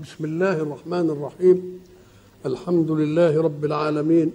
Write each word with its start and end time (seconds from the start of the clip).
بسم 0.00 0.24
الله 0.24 0.52
الرحمن 0.52 1.10
الرحيم. 1.10 1.80
الحمد 2.46 2.90
لله 2.90 3.42
رب 3.42 3.64
العالمين 3.64 4.32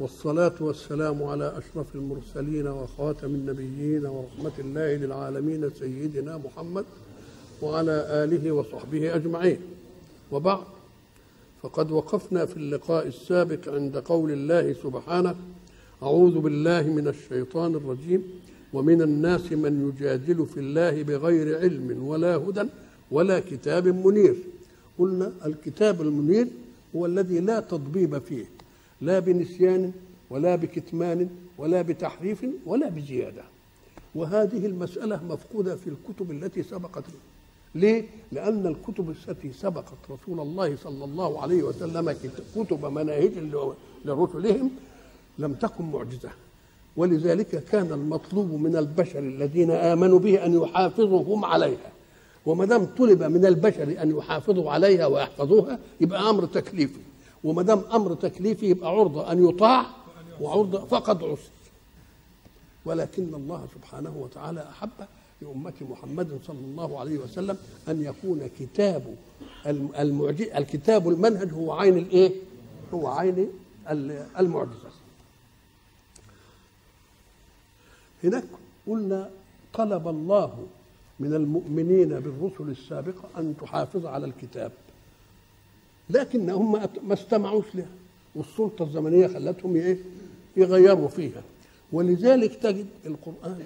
والصلاة 0.00 0.54
والسلام 0.60 1.22
على 1.22 1.58
أشرف 1.58 1.94
المرسلين 1.94 2.66
وخاتم 2.66 3.26
النبيين 3.26 4.06
ورحمة 4.06 4.52
الله 4.58 4.94
للعالمين 4.94 5.70
سيدنا 5.70 6.40
محمد 6.44 6.84
وعلى 7.62 8.06
آله 8.24 8.52
وصحبه 8.52 9.14
أجمعين. 9.14 9.58
وبعد 10.32 10.64
فقد 11.62 11.90
وقفنا 11.90 12.46
في 12.46 12.56
اللقاء 12.56 13.06
السابق 13.06 13.68
عند 13.68 13.96
قول 13.96 14.30
الله 14.30 14.72
سبحانه 14.72 15.34
أعوذ 16.02 16.38
بالله 16.38 16.82
من 16.82 17.08
الشيطان 17.08 17.74
الرجيم 17.74 18.22
ومن 18.72 19.02
الناس 19.02 19.52
من 19.52 19.88
يجادل 19.88 20.46
في 20.46 20.60
الله 20.60 21.02
بغير 21.02 21.58
علم 21.58 22.06
ولا 22.06 22.36
هدى 22.36 22.68
ولا 23.10 23.40
كتاب 23.40 23.88
منير. 23.88 24.36
قلنا 24.98 25.32
الكتاب 25.46 26.02
المنير 26.02 26.46
هو 26.96 27.06
الذي 27.06 27.40
لا 27.40 27.60
تضبيب 27.60 28.18
فيه 28.18 28.44
لا 29.00 29.18
بنسيان 29.18 29.92
ولا 30.30 30.56
بكتمان 30.56 31.28
ولا 31.58 31.82
بتحريف 31.82 32.46
ولا 32.66 32.88
بزيادة. 32.88 33.42
وهذه 34.14 34.66
المسألة 34.66 35.20
مفقودة 35.24 35.76
في 35.76 35.90
الكتب 35.90 36.30
التي 36.30 36.62
سبقت. 36.62 37.04
ليه؟ 37.74 38.04
لأن 38.32 38.66
الكتب 38.66 39.14
التي 39.28 39.52
سبقت 39.52 39.98
رسول 40.10 40.40
الله 40.40 40.76
صلى 40.76 41.04
الله 41.04 41.42
عليه 41.42 41.62
وسلم 41.62 42.16
كتب 42.56 42.84
مناهج 42.84 43.32
لرسلهم 44.04 44.70
لم 45.38 45.54
تكن 45.54 45.84
معجزة. 45.84 46.30
ولذلك 46.96 47.64
كان 47.64 47.92
المطلوب 47.92 48.50
من 48.50 48.76
البشر 48.76 49.18
الذين 49.18 49.70
آمنوا 49.70 50.18
به 50.18 50.46
أن 50.46 50.54
يحافظوا 50.54 51.22
هم 51.22 51.44
عليها. 51.44 51.92
وما 52.46 52.64
دام 52.64 52.84
طلب 52.84 53.22
من 53.22 53.46
البشر 53.46 54.02
أن 54.02 54.16
يحافظوا 54.18 54.70
عليها 54.72 55.06
ويحفظوها 55.06 55.78
يبقى 56.00 56.30
أمر 56.30 56.46
تكليفي. 56.46 57.00
وما 57.44 57.62
دام 57.62 57.82
أمر 57.92 58.14
تكليفي 58.14 58.66
يبقى 58.66 58.90
عرضة 58.90 59.32
أن 59.32 59.48
يطاع 59.48 59.86
وعرضة 60.40 60.84
فقد 60.84 61.22
عصي 61.24 61.50
ولكن 62.84 63.34
الله 63.34 63.66
سبحانه 63.74 64.16
وتعالى 64.16 64.68
أحب 64.70 64.90
لأمة 65.42 65.72
محمد 65.90 66.38
صلى 66.46 66.58
الله 66.58 67.00
عليه 67.00 67.18
وسلم 67.18 67.56
أن 67.88 68.02
يكون 68.02 68.50
كتاب 68.58 69.14
المعجز 69.98 70.48
الكتاب 70.48 71.08
المنهج 71.08 71.52
هو 71.52 71.72
عين 71.72 71.98
الإيه؟ 71.98 72.32
هو 72.94 73.06
عين 73.08 73.48
المعجزة. 74.38 74.90
هناك 78.24 78.44
قلنا 78.86 79.30
طلب 79.74 80.08
الله 80.08 80.66
من 81.20 81.34
المؤمنين 81.34 82.20
بالرسل 82.20 82.70
السابقة 82.70 83.28
أن 83.38 83.54
تحافظ 83.60 84.06
على 84.06 84.26
الكتاب. 84.26 84.72
لكنهم 86.10 86.72
ما 87.02 87.14
استمعوش 87.14 87.64
لها. 87.74 87.86
والسلطة 88.34 88.82
الزمنية 88.82 89.26
خلتهم 89.26 89.76
إيه؟ 89.76 89.98
يغيروا 90.56 91.08
فيها. 91.08 91.42
ولذلك 91.92 92.54
تجد 92.54 92.86
القرآن 93.06 93.62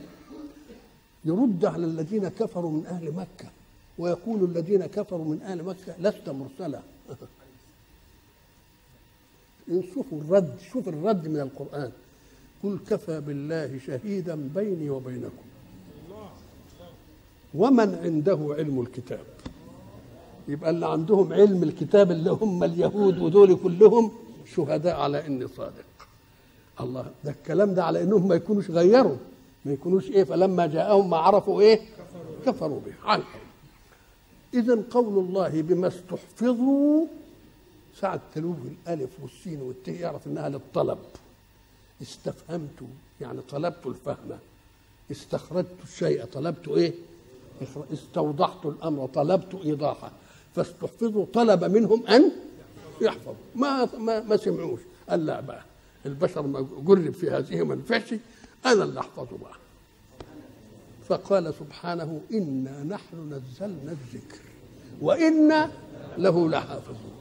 يرد 1.24 1.64
على 1.64 1.86
الذين 1.86 2.28
كفروا 2.28 2.70
من 2.70 2.86
أهل 2.86 3.12
مكة 3.12 3.50
ويقول 3.98 4.44
الذين 4.44 4.86
كفروا 4.86 5.24
من 5.24 5.42
أهل 5.42 5.62
مكة 5.62 5.94
لست 5.98 6.28
مرسلا. 6.28 6.80
شوفوا 9.94 10.20
الرد 10.20 10.56
شوف 10.72 10.88
الرد 10.88 11.28
من 11.28 11.40
القرآن. 11.40 11.92
قل 12.62 12.78
كفى 12.90 13.20
بالله 13.20 13.78
شهيدا 13.86 14.48
بيني 14.54 14.90
وبينكم. 14.90 15.48
ومن 17.54 17.94
عنده 17.94 18.54
علم 18.58 18.80
الكتاب. 18.80 19.24
يبقى 20.48 20.70
اللي 20.70 20.86
عندهم 20.86 21.32
علم 21.32 21.62
الكتاب 21.62 22.10
اللي 22.10 22.30
هم 22.30 22.64
اليهود 22.64 23.18
ودول 23.18 23.56
كلهم 23.56 24.10
شهداء 24.54 24.96
على 25.00 25.26
إني 25.26 25.48
صادق. 25.48 25.84
الله 26.80 27.10
ده 27.24 27.30
الكلام 27.30 27.74
ده 27.74 27.84
على 27.84 28.02
إنهم 28.02 28.28
ما 28.28 28.34
يكونوش 28.34 28.70
غيروا 28.70 29.16
ما 29.64 29.72
يكونوش 29.72 30.10
إيه 30.10 30.24
فلما 30.24 30.66
جاءهم 30.66 31.10
ما 31.10 31.16
عرفوا 31.16 31.60
إيه؟ 31.60 31.80
كفروا 32.46 32.80
به. 32.86 32.92
عنه 33.04 33.24
اذا 34.54 34.82
قول 34.90 35.24
الله 35.24 35.62
بما 35.62 35.88
استحفظوا 35.88 37.06
ساعة 38.00 38.20
تلوه 38.34 38.56
الألف 38.64 39.10
والسين 39.22 39.60
والت 39.62 39.88
يعرف 39.88 40.26
إنها 40.26 40.48
للطلب. 40.48 40.98
استفهمت 42.02 42.80
يعني 43.20 43.40
طلبت 43.40 43.86
الفهم. 43.86 44.38
استخرجت 45.10 45.74
الشيء 45.84 46.24
طلبت 46.24 46.68
إيه؟ 46.68 46.92
استوضحت 47.92 48.66
الأمر 48.66 49.06
طلبت 49.06 49.54
إيضاحة. 49.64 50.12
فاستحفظوا 50.54 51.26
طلب 51.32 51.64
منهم 51.64 52.06
أن 52.06 52.30
يحفظوا. 53.02 53.34
ما 53.54 53.88
ما, 53.98 54.20
ما 54.20 54.36
سمعوش. 54.36 54.80
قال 55.08 55.26
لا 55.26 55.40
بقى. 55.40 55.62
البشر 56.06 56.42
ما 56.42 56.66
جرب 56.84 57.10
في 57.14 57.30
هذه 57.30 57.62
ما 57.62 57.74
نفعش 57.74 58.14
أنا 58.66 58.84
اللي 58.84 59.00
أحفظه 59.00 59.38
بقى. 59.38 59.54
فقال 61.08 61.54
سبحانه 61.54 62.20
إنا 62.32 62.82
نحن 62.84 63.32
نزلنا 63.32 63.92
الذكر 63.92 64.38
وإنا 65.00 65.70
له 66.18 66.48
لحافظون. 66.48 67.12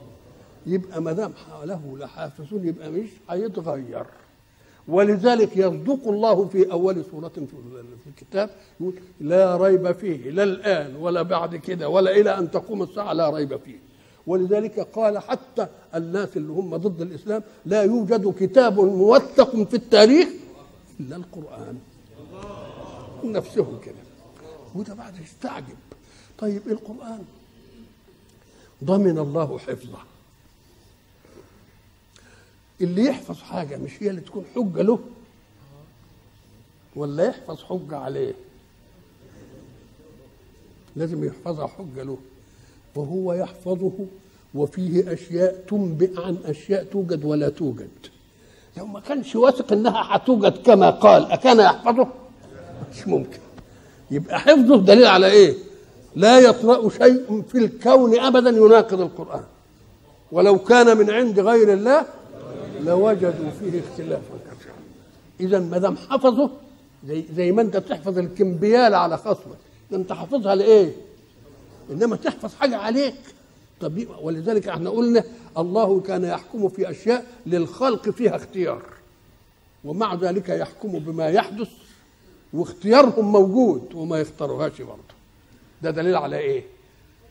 يبقى 0.66 1.02
ما 1.02 1.12
دام 1.12 1.32
له 1.64 1.98
لحافظون 1.98 2.68
يبقى 2.68 2.90
مش 2.90 3.08
هيتغير. 3.30 4.06
ولذلك 4.88 5.56
يصدق 5.56 6.08
الله 6.08 6.44
في 6.46 6.72
أول 6.72 7.04
سورة 7.10 7.28
في 7.28 8.06
الكتاب 8.06 8.50
يقول 8.80 8.94
لا 9.20 9.56
ريب 9.56 9.92
فيه 9.92 10.30
لا 10.30 10.42
الآن 10.42 10.96
ولا 10.96 11.22
بعد 11.22 11.56
كده 11.56 11.88
ولا 11.88 12.10
إلى 12.10 12.38
أن 12.38 12.50
تقوم 12.50 12.82
الساعة 12.82 13.12
لا 13.12 13.30
ريب 13.30 13.56
فيه. 13.56 13.78
ولذلك 14.26 14.80
قال 14.80 15.18
حتى 15.18 15.66
الناس 15.94 16.36
اللي 16.36 16.52
هم 16.52 16.76
ضد 16.76 17.00
الإسلام 17.00 17.42
لا 17.66 17.82
يوجد 17.82 18.34
كتاب 18.40 18.80
موثق 18.80 19.62
في 19.62 19.74
التاريخ 19.74 20.28
إلا 21.00 21.16
القرآن. 21.16 21.78
نفسهم 23.24 23.78
كده. 23.84 23.94
وده 24.74 24.94
بعد 24.94 25.20
يستعجب. 25.20 25.76
طيب 26.38 26.62
القرآن 26.66 27.24
ضمن 28.84 29.18
الله 29.18 29.58
حفظه. 29.58 29.98
اللي 32.80 33.04
يحفظ 33.04 33.36
حاجة 33.36 33.76
مش 33.76 34.02
هي 34.02 34.10
اللي 34.10 34.20
تكون 34.20 34.44
حجة 34.54 34.82
له. 34.82 34.98
ولا 36.96 37.24
يحفظ 37.24 37.62
حجة 37.62 37.96
عليه. 37.96 38.34
لازم 40.96 41.24
يحفظها 41.24 41.66
حجة 41.66 42.02
له. 42.02 42.18
وهو 42.94 43.32
يحفظه 43.32 43.92
وفيه 44.54 45.12
أشياء 45.12 45.64
تنبئ 45.68 46.20
عن 46.20 46.36
أشياء 46.44 46.84
توجد 46.84 47.24
ولا 47.24 47.48
توجد. 47.48 47.88
لو 48.76 48.86
ما 48.86 49.00
كانش 49.00 49.36
واثق 49.36 49.72
إنها 49.72 50.16
هتوجد 50.16 50.56
كما 50.56 50.90
قال 50.90 51.32
أكان 51.32 51.58
يحفظه؟ 51.60 52.08
مش 52.92 53.08
ممكن. 53.08 53.38
يبقى 54.10 54.40
حفظه 54.40 54.76
دليل 54.76 55.04
على 55.04 55.26
إيه؟ 55.30 55.54
لا 56.16 56.38
يطرا 56.38 56.88
شيء 56.88 57.42
في 57.42 57.58
الكون 57.58 58.18
ابدا 58.18 58.50
يناقض 58.50 59.00
القرآن. 59.00 59.44
ولو 60.32 60.58
كان 60.58 60.96
من 60.96 61.10
عند 61.10 61.40
غير 61.40 61.72
الله 61.72 62.06
لوجدوا 62.84 63.50
فيه 63.60 63.80
اختلافا 63.80 64.34
كثيرا 64.50 64.74
اذا 65.40 65.58
ما 65.58 65.78
دام 65.78 65.96
حفظه 65.96 66.50
زي 67.06 67.24
زي 67.34 67.52
ما 67.52 67.62
أنت 67.62 67.76
بتحفظ 67.76 68.18
الكمبيال 68.18 68.94
على 68.94 69.16
خصمك. 69.16 69.56
ده 69.90 69.96
أنت 69.96 70.12
حافظها 70.12 70.54
لإيه؟ 70.54 70.92
إنما 71.90 72.16
تحفظ 72.16 72.54
حاجة 72.54 72.76
عليك. 72.76 73.14
طب 73.80 74.04
ولذلك 74.22 74.68
إحنا 74.68 74.90
قلنا 74.90 75.24
الله 75.58 76.00
كان 76.00 76.24
يحكم 76.24 76.68
في 76.68 76.90
أشياء 76.90 77.26
للخلق 77.46 78.10
فيها 78.10 78.36
اختيار. 78.36 78.82
ومع 79.84 80.14
ذلك 80.14 80.48
يحكم 80.48 80.98
بما 80.98 81.28
يحدث 81.28 81.68
واختيارهم 82.52 83.32
موجود 83.32 83.94
وما 83.94 84.18
يختاروهاش 84.18 84.82
برضه. 84.82 85.18
ده 85.82 85.90
دليل 85.90 86.16
على 86.16 86.38
إيه؟ 86.38 86.64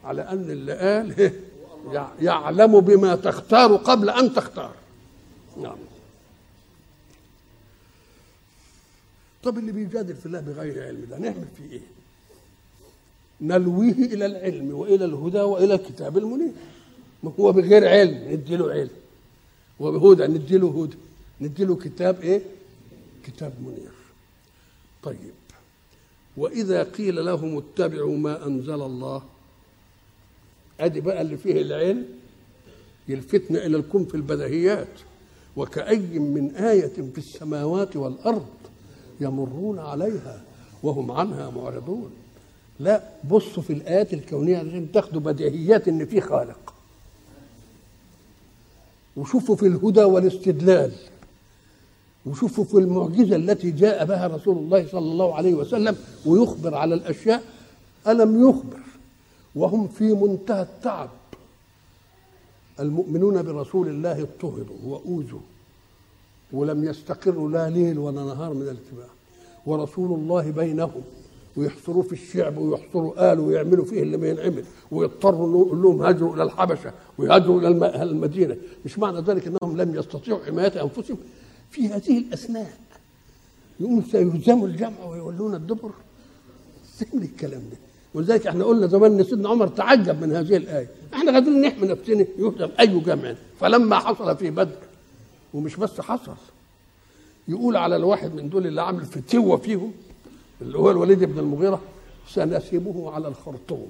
على 0.03 0.22
أن 0.22 0.52
اللي 0.52 0.74
قال 0.74 1.31
يعلم 2.21 2.80
بما 2.80 3.16
تختار 3.16 3.75
قبل 3.75 4.10
أن 4.10 4.33
تختار. 4.33 4.71
نعم. 5.62 5.77
طب 9.44 9.57
اللي 9.57 9.71
بيجادل 9.71 10.15
في 10.15 10.25
الله 10.25 10.39
بغير 10.39 10.83
علم 10.88 11.06
ده 11.09 11.18
نعمل 11.19 11.45
فيه 11.57 11.71
إيه؟ 11.71 11.81
نلويه 13.42 13.92
إلى 13.94 14.25
العلم 14.25 14.74
وإلى 14.74 15.06
الهدى 15.06 15.39
وإلى 15.42 15.74
الكتاب 15.74 16.18
المنير. 16.18 16.51
ما 17.24 17.31
هو 17.39 17.51
بغير 17.51 17.88
علم 17.88 18.31
نديله 18.33 18.71
علم. 18.71 18.89
وبهدى 19.80 20.27
نديله 20.27 20.83
هدى. 20.83 20.98
نديله 21.42 21.75
كتاب 21.75 22.21
إيه؟ 22.21 22.42
كتاب 23.25 23.54
منير. 23.62 23.92
طيب. 25.04 25.31
وإذا 26.38 26.83
قيل 26.83 27.25
لهم 27.25 27.57
اتبعوا 27.57 28.18
ما 28.18 28.45
أنزل 28.48 28.81
الله 28.81 29.24
أدي 30.80 31.01
بقى 31.01 31.21
اللي 31.21 31.38
فيه 31.38 31.62
العلم 31.62 32.06
يلفتنا 33.07 33.65
إلى 33.65 33.77
الكون 33.77 34.06
في 34.06 34.15
البديهيات 34.15 34.88
وكأي 35.57 36.19
من 36.19 36.56
آية 36.56 36.94
في 37.13 37.18
السماوات 37.18 37.95
والأرض 37.95 38.48
يمرون 39.21 39.80
عليها 39.80 40.42
وهم 40.83 41.12
عنها 41.12 41.50
معرضون. 41.50 42.12
لا 42.80 43.04
بصوا 43.30 43.63
في 43.63 43.74
الآيات 43.74 44.13
الكونية 44.13 44.57
عشان 44.57 44.92
تاخدوا 44.92 45.21
بديهيات 45.21 45.88
إن 45.88 46.06
في 46.06 46.21
خالق. 46.21 46.74
وشوفوا 49.18 49.56
في 49.56 49.68
الهدى 49.68 50.04
والاستدلال. 50.04 50.92
وشوفوا 52.25 52.63
في 52.63 52.77
المعجزة 52.77 53.36
التي 53.36 53.71
جاء 53.71 54.06
بها 54.06 54.27
رسول 54.27 54.57
الله 54.57 54.88
صلى 54.88 55.12
الله 55.12 55.36
عليه 55.36 55.54
وسلم 55.54 55.95
ويخبر 56.25 56.75
على 56.75 56.95
الأشياء. 56.95 57.44
ألم 58.07 58.50
يخبر؟ 58.50 58.80
وهم 59.56 59.88
في 59.88 60.04
منتهى 60.04 60.62
التعب. 60.62 61.09
المؤمنون 62.79 63.41
برسول 63.41 63.88
الله 63.88 64.21
اضطهدوا 64.21 64.75
واوذوا 64.85 65.39
ولم 66.53 66.83
يستقروا 66.83 67.50
لا 67.50 67.69
ليل 67.69 67.97
ولا 68.00 68.21
نهار 68.24 68.53
من 68.53 68.62
الاتباع. 68.62 69.07
ورسول 69.65 70.19
الله 70.19 70.51
بينهم 70.51 71.01
ويحصروا 71.57 72.03
في 72.03 72.13
الشعب 72.13 72.57
ويحصروا 72.57 73.33
آل 73.33 73.39
ويعملوا 73.39 73.85
فيه 73.85 74.03
اللي 74.03 74.18
ما 74.18 74.27
ينعمل 74.27 74.63
ويضطروا 74.91 75.50
نقول 75.65 75.81
لهم 75.81 76.01
هاجروا 76.01 76.35
إلى 76.35 76.44
الحبشة 76.44 76.91
ويهاجروا 77.18 77.59
إلى 77.59 77.68
الم- 77.68 77.83
المدينة. 77.83 78.57
مش 78.85 79.00
معنى 79.00 79.19
ذلك 79.21 79.47
إنهم 79.47 79.77
لم 79.77 79.95
يستطيعوا 79.95 80.39
حماية 80.45 80.83
أنفسهم 80.83 81.18
في 81.69 81.88
هذه 81.88 82.18
الأثناء. 82.18 82.73
يقوم 83.80 84.03
سيهزموا 84.12 84.68
الجمع 84.68 85.06
ويولون 85.09 85.56
الدبر. 85.56 85.91
فين 86.97 87.21
الكلام 87.23 87.62
ده. 87.71 87.77
ولذلك 88.13 88.47
إحنا 88.47 88.63
قلنا 88.65 88.88
زمان 88.88 89.12
إن 89.19 89.23
سيدنا 89.23 89.50
عمر 89.50 89.68
تعجب 89.68 90.21
من 90.21 90.31
هذه 90.31 90.57
الآية. 90.57 90.89
إحنا 91.13 91.31
قادرين 91.31 91.62
نحمي 91.62 91.88
نفسنا 91.88 92.25
يهزم 92.38 92.69
أي 92.80 92.88
جمع 93.00 93.36
فلما 93.59 94.00
حصل 94.00 94.38
في 94.38 94.50
بدر 94.50 94.77
ومش 95.54 95.75
بس 95.75 96.01
حصل 96.01 96.33
يقول 97.48 97.77
على 97.77 97.95
الواحد 97.95 98.33
من 98.36 98.50
دول 98.50 98.68
اللي 98.68 98.81
عامل 98.81 99.06
فتوة 99.06 99.57
فيهم 99.57 99.92
اللي 100.62 100.77
هو 100.77 100.92
الوليد 100.92 101.24
بن 101.24 101.39
المغيرة 101.39 101.81
سنسمه 102.30 103.12
على 103.12 103.27
الخرطوم 103.27 103.88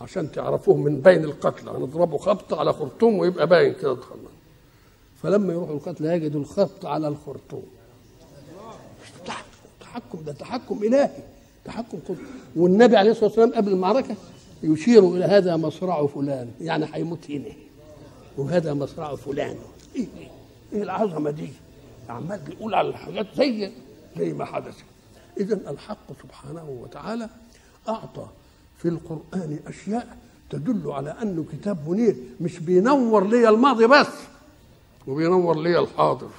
عشان 0.00 0.32
تعرفوه 0.32 0.76
من 0.76 1.00
بين 1.00 1.24
القتلى. 1.24 1.70
نضربه 1.72 2.18
خبط 2.18 2.54
على 2.54 2.72
خرطوم 2.72 3.18
ويبقى 3.18 3.46
باين 3.46 3.72
كده 3.74 3.94
دخلنا 3.94 4.28
فلما 5.22 5.52
يروحوا 5.52 5.74
القتلى 5.74 6.08
يجدوا 6.08 6.40
الخبط 6.40 6.86
على 6.86 7.08
الخرطوم. 7.08 7.62
تحكم 9.80 10.18
ده 10.26 10.32
تحكم 10.32 10.82
إلهي 10.82 11.10
تحكم 11.64 11.98
قدري 12.08 12.24
والنبي 12.56 12.96
عليه 12.96 13.10
الصلاة 13.10 13.24
والسلام 13.26 13.52
قبل 13.54 13.72
المعركة 13.72 14.14
يشير 14.64 15.08
إلى 15.08 15.24
هذا 15.24 15.56
مصرع 15.56 16.06
فلان 16.06 16.50
يعني 16.60 16.86
هيموت 16.92 17.30
هنا. 17.30 17.52
وهذا 18.38 18.74
مصرع 18.74 19.14
فلان. 19.16 19.56
إيه 19.96 20.06
إيه, 20.18 20.28
إيه 20.72 20.82
العظمة 20.82 21.30
دي؟ 21.30 21.48
عمال 22.08 22.40
بيقول 22.40 22.74
على 22.74 22.88
الحاجات 22.88 23.26
زي 23.36 23.72
زي 24.18 24.32
ما 24.32 24.44
حدث 24.44 24.74
اذا 25.40 25.70
الحق 25.70 26.12
سبحانه 26.22 26.64
وتعالى 26.82 27.28
أعطى 27.88 28.26
في 28.78 28.88
القرآن 28.88 29.58
أشياء 29.66 30.16
تدل 30.50 30.90
على 30.90 31.10
أنه 31.22 31.44
كتاب 31.52 31.88
منير 31.88 32.16
مش 32.40 32.58
بينور 32.58 33.26
لي 33.28 33.48
الماضي 33.48 33.86
بس 33.86 34.06
وبينور 35.06 35.58
لي 35.62 35.78
الحاضر 35.78 36.30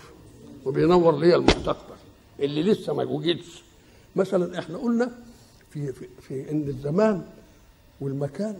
وبينور 0.65 1.17
لي 1.19 1.35
المستقبل 1.35 1.95
اللي 2.39 2.63
لسه 2.63 2.93
ما 2.93 3.03
وجدش. 3.03 3.63
مثلا 4.15 4.59
إحنا 4.59 4.77
قلنا 4.77 5.11
في 5.69 5.93
في, 5.93 6.07
في 6.21 6.51
إن 6.51 6.67
الزمان 6.67 7.25
والمكان 8.01 8.57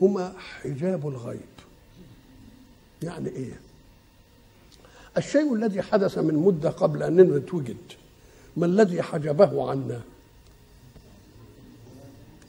هما 0.00 0.32
حجاب 0.38 1.08
الغيب. 1.08 1.40
يعني 3.02 3.28
إيه؟ 3.28 3.60
الشيء 5.16 5.54
الذي 5.54 5.82
حدث 5.82 6.18
من 6.18 6.34
مدة 6.34 6.70
قبل 6.70 7.02
أن 7.02 7.16
نتوجد 7.20 7.76
ما 8.56 8.66
الذي 8.66 9.02
حجبه 9.02 9.70
عنا؟ 9.70 10.00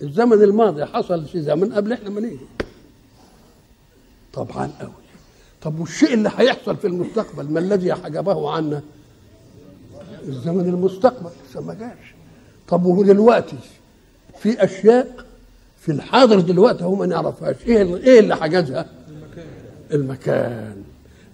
الزمن 0.01 0.43
الماضي 0.43 0.85
حصل 0.85 1.25
في 1.25 1.41
زمن 1.41 1.73
قبل 1.73 1.93
إحنا 1.93 2.09
ما 2.09 2.21
نيجي. 2.21 2.45
طبعا 4.33 4.71
قوي 4.79 4.91
طب 5.61 5.79
والشيء 5.79 6.13
اللي 6.13 6.31
هيحصل 6.37 6.77
في 6.77 6.87
المستقبل 6.87 7.51
ما 7.51 7.59
الذي 7.59 7.93
حجبه 7.93 8.51
عنا؟ 8.51 8.81
الزمن 10.23 10.69
المستقبل 10.69 11.29
لسه 11.49 11.61
ما 11.61 11.73
جاش. 11.73 12.13
طب 12.67 12.85
وهو 12.85 13.03
دلوقتي 13.03 13.57
في 14.39 14.63
أشياء 14.63 15.24
في 15.85 15.91
الحاضر 15.91 16.39
دلوقتي 16.39 16.83
هو 16.83 16.95
ما 16.95 17.05
نعرفهاش. 17.05 17.55
إيه 17.67 17.95
إيه 17.95 18.19
اللي 18.19 18.35
حجزها؟ 18.35 18.85
المكان. 19.93 20.75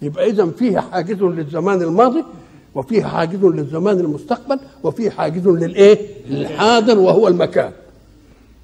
يبقى 0.01 0.29
اذا 0.29 0.45
فيه 0.45 0.79
حاجز 0.79 1.21
للزمان 1.21 1.81
الماضي 1.81 2.23
وفيه 2.75 3.03
حاجز 3.03 3.39
للزمان 3.45 3.99
المستقبل 3.99 4.59
وفيه 4.83 5.09
حاجز 5.09 5.47
للإيه؟ 5.47 6.07
للحاضر 6.29 6.99
وهو 6.99 7.27
المكان. 7.27 7.71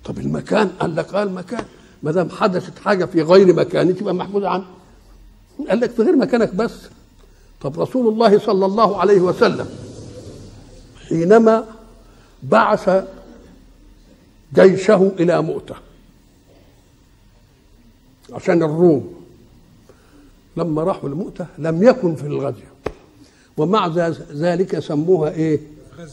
طب 0.06 0.18
المكان؟ 0.18 0.68
قال 0.80 0.96
لك 0.96 1.06
قال 1.06 1.34
مكان 1.34 1.64
ما 2.04 2.12
دام 2.12 2.30
حدثت 2.30 2.80
حاجة 2.80 3.06
في 3.06 3.22
غير 3.22 3.54
مكانه 3.54 3.92
تبقى 3.92 4.14
محفوظه 4.14 4.50
عنه 4.50 4.66
قال 5.70 5.80
لك 5.80 5.92
في 5.92 6.02
غير 6.02 6.16
مكانك 6.16 6.56
بس. 6.56 6.74
طب 7.62 7.80
رسول 7.82 8.14
الله 8.14 8.40
صلى 8.40 8.66
الله 8.66 9.00
عليه 9.00 9.22
وسلم 9.22 9.66
حينما 11.10 11.64
بعث 12.44 13.04
جيشه 14.56 15.12
إلى 15.20 15.42
مؤته 15.42 15.76
عشان 18.34 18.64
الروم 18.64 19.14
لما 20.58 20.84
راحوا 20.84 21.10
لمؤته 21.10 21.46
لم 21.58 21.84
يكن 21.84 22.16
في 22.16 22.28
الغزو 22.28 22.62
ومع 23.58 23.88
ذلك 24.32 24.80
سموها 24.80 25.32
إيه؟ 25.32 25.60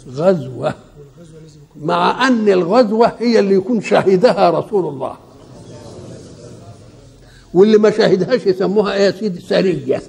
غزوة. 0.09 0.75
مع 1.77 2.29
أن 2.29 2.49
الغزوة 2.49 3.13
هي 3.19 3.39
اللي 3.39 3.55
يكون 3.55 3.81
شهدها 3.81 4.51
رسول 4.51 4.87
الله. 4.89 5.17
واللي 7.55 7.79
ما 7.79 7.91
شاهدهاش 7.91 8.47
يسموها 8.47 8.95
إيه 8.95 9.01
يا 9.01 9.11
سيدي؟ 9.11 9.41
سرية. 9.41 10.03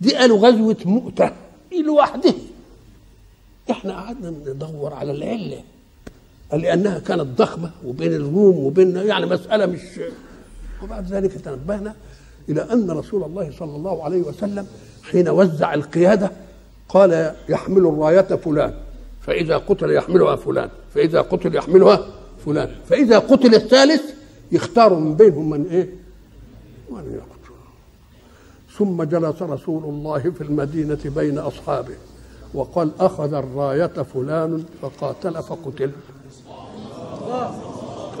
دي 0.00 0.14
قالوا 0.14 0.38
غزوة 0.38 0.76
مؤتة. 0.84 1.32
دي 1.70 1.82
لوحدها. 1.82 2.34
إحنا 3.70 3.92
قعدنا 3.92 4.30
ندور 4.30 4.94
على 4.94 5.12
العلة. 5.12 5.62
لأنها 6.52 6.98
كانت 6.98 7.38
ضخمة 7.38 7.70
وبين 7.86 8.12
الروم 8.12 8.58
وبين 8.58 8.96
يعني 8.96 9.26
مسألة 9.26 9.66
مش 9.66 9.80
وبعد 10.82 11.12
ذلك 11.12 11.32
تنبهنا 11.32 11.94
إلى 12.48 12.62
أن 12.72 12.90
رسول 12.90 13.24
الله 13.24 13.52
صلى 13.58 13.76
الله 13.76 14.04
عليه 14.04 14.22
وسلم 14.22 14.66
حين 15.02 15.28
وزع 15.28 15.74
القيادة 15.74 16.30
قال 16.88 17.34
يحمل 17.48 17.86
الراية 17.86 18.20
فلان 18.20 18.74
فإذا 19.20 19.56
قتل 19.56 19.90
يحملها 19.90 20.36
فلان 20.36 20.68
فإذا 20.94 21.20
قتل 21.20 21.54
يحملها 21.54 22.06
فلان 22.44 22.70
فإذا 22.88 23.18
قتل 23.18 23.54
الثالث 23.54 24.02
يختار 24.52 24.94
من 24.94 25.14
بينهم 25.14 25.50
من 25.50 25.66
إيه؟ 25.66 25.88
من 26.90 27.12
يقتل 27.14 27.32
ثم 28.78 29.02
جلس 29.02 29.42
رسول 29.42 29.84
الله 29.84 30.18
في 30.18 30.40
المدينة 30.40 30.98
بين 31.04 31.38
أصحابه 31.38 31.94
وقال 32.54 32.90
أخذ 33.00 33.34
الراية 33.34 33.86
فلان 33.86 34.64
فقاتل 34.82 35.42
فقتل 35.42 35.90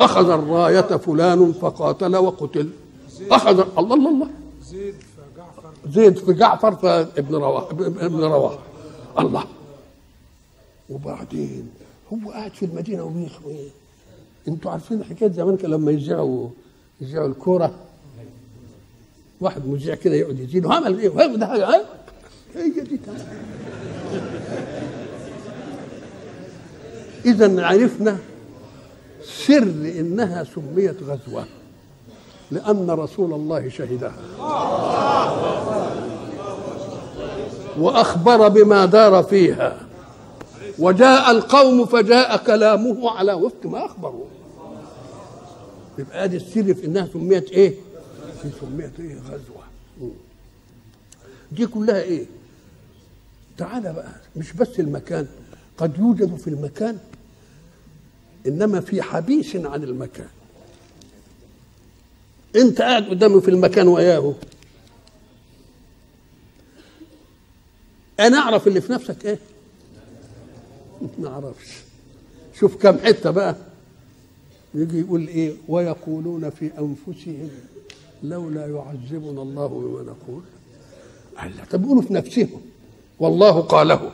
أخذ 0.00 0.30
الراية 0.30 0.80
فلان 0.80 1.52
فقاتل 1.52 2.16
وقتل. 2.16 2.70
اخذ 3.30 3.66
الله 3.78 3.94
الله 3.94 4.10
الله. 4.10 4.30
زيد 5.88 6.16
في 6.16 6.32
جعفر 6.32 6.76
فابن 6.76 7.34
رواح 7.34 7.64
ابن 7.80 8.20
رواح 8.20 8.58
الله. 9.18 9.44
وبعدين 10.90 11.70
هو 12.12 12.30
قاعد 12.30 12.54
في 12.54 12.64
المدينة 12.64 13.04
وبيخ 13.04 13.32
أنتوا 14.48 14.70
عارفين 14.70 15.04
حكاية 15.04 15.30
زمان 15.32 15.56
كان 15.56 15.70
لما 15.70 15.90
يذيعوا 15.92 16.48
يذيعوا 17.00 17.28
الكورة؟ 17.28 17.74
واحد 19.40 19.66
مذيع 19.66 19.94
كده 19.94 20.14
يقعد 20.14 20.38
يزيد. 20.38 20.66
عمل 20.66 20.98
إيه 20.98 21.08
وهو 21.08 21.36
ده 21.36 21.46
حاجة 21.46 21.66
ها؟ 21.68 21.84
هي 22.54 22.70
دي 22.70 23.00
اذا 27.24 27.66
عرفنا 27.66 28.18
سر 29.24 29.62
إنها 29.98 30.44
سميت 30.44 31.02
غزوة 31.02 31.44
لأن 32.50 32.90
رسول 32.90 33.32
الله 33.32 33.68
شهدها 33.68 34.12
وأخبر 37.78 38.48
بما 38.48 38.86
دار 38.86 39.22
فيها 39.22 39.80
وجاء 40.78 41.30
القوم 41.30 41.86
فجاء 41.86 42.36
كلامه 42.36 43.10
على 43.10 43.32
وفق 43.32 43.66
ما 43.66 43.84
أخبروا 43.86 44.24
يبقى 45.98 46.24
ادي 46.24 46.36
السر 46.36 46.74
في 46.74 46.86
إنها 46.86 47.08
سميت 47.12 47.50
إيه؟ 47.50 47.74
سميت 48.60 49.00
إيه؟ 49.00 49.14
غزوة 49.14 50.12
دي 51.52 51.66
كلها 51.66 52.00
إيه؟ 52.02 52.24
تعالى 53.58 53.92
بقى 53.92 54.12
مش 54.36 54.52
بس 54.52 54.80
المكان 54.80 55.26
قد 55.78 55.98
يوجد 55.98 56.36
في 56.36 56.48
المكان 56.50 56.98
إنما 58.46 58.80
في 58.80 59.02
حبيس 59.02 59.56
عن 59.56 59.84
المكان. 59.84 60.28
أنت 62.56 62.82
قاعد 62.82 63.04
قدامه 63.04 63.40
في 63.40 63.48
المكان 63.48 63.88
وياه. 63.88 64.34
أنا 68.20 68.38
أعرف 68.38 68.66
اللي 68.66 68.80
في 68.80 68.92
نفسك 68.92 69.26
إيه؟ 69.26 69.38
ما 71.18 71.28
أعرفش. 71.28 71.68
شوف 72.60 72.76
كم 72.76 72.98
حتة 72.98 73.30
بقى. 73.30 73.56
يجي 74.74 75.00
يقول 75.00 75.26
إيه؟ 75.28 75.52
ويقولون 75.68 76.50
في 76.50 76.70
أنفسهم 76.78 77.50
لولا 78.22 78.66
يعذبنا 78.66 79.42
الله 79.42 79.66
بما 79.66 80.02
نقول. 80.02 80.42
الله 81.42 81.64
طب 81.70 82.00
في 82.00 82.14
نفسهم. 82.14 82.62
والله 83.18 83.60
قاله. 83.60 84.12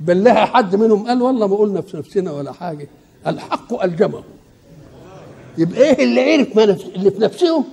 بل 0.00 0.24
لها 0.24 0.44
حد 0.44 0.76
منهم 0.76 1.06
قال 1.08 1.22
والله 1.22 1.46
ما 1.46 1.56
قلنا 1.56 1.80
في 1.80 1.96
نفسنا 1.96 2.32
ولا 2.32 2.52
حاجة. 2.52 2.88
الحق 3.26 3.82
ألجمه. 3.84 4.22
يبقى 5.58 5.80
إيه 5.82 6.04
اللي 6.04 6.32
عرف 6.32 6.56
ما 6.56 6.66
نفس 6.66 6.84
اللي 6.96 7.10
في 7.10 7.18
نفسهم 7.20 7.64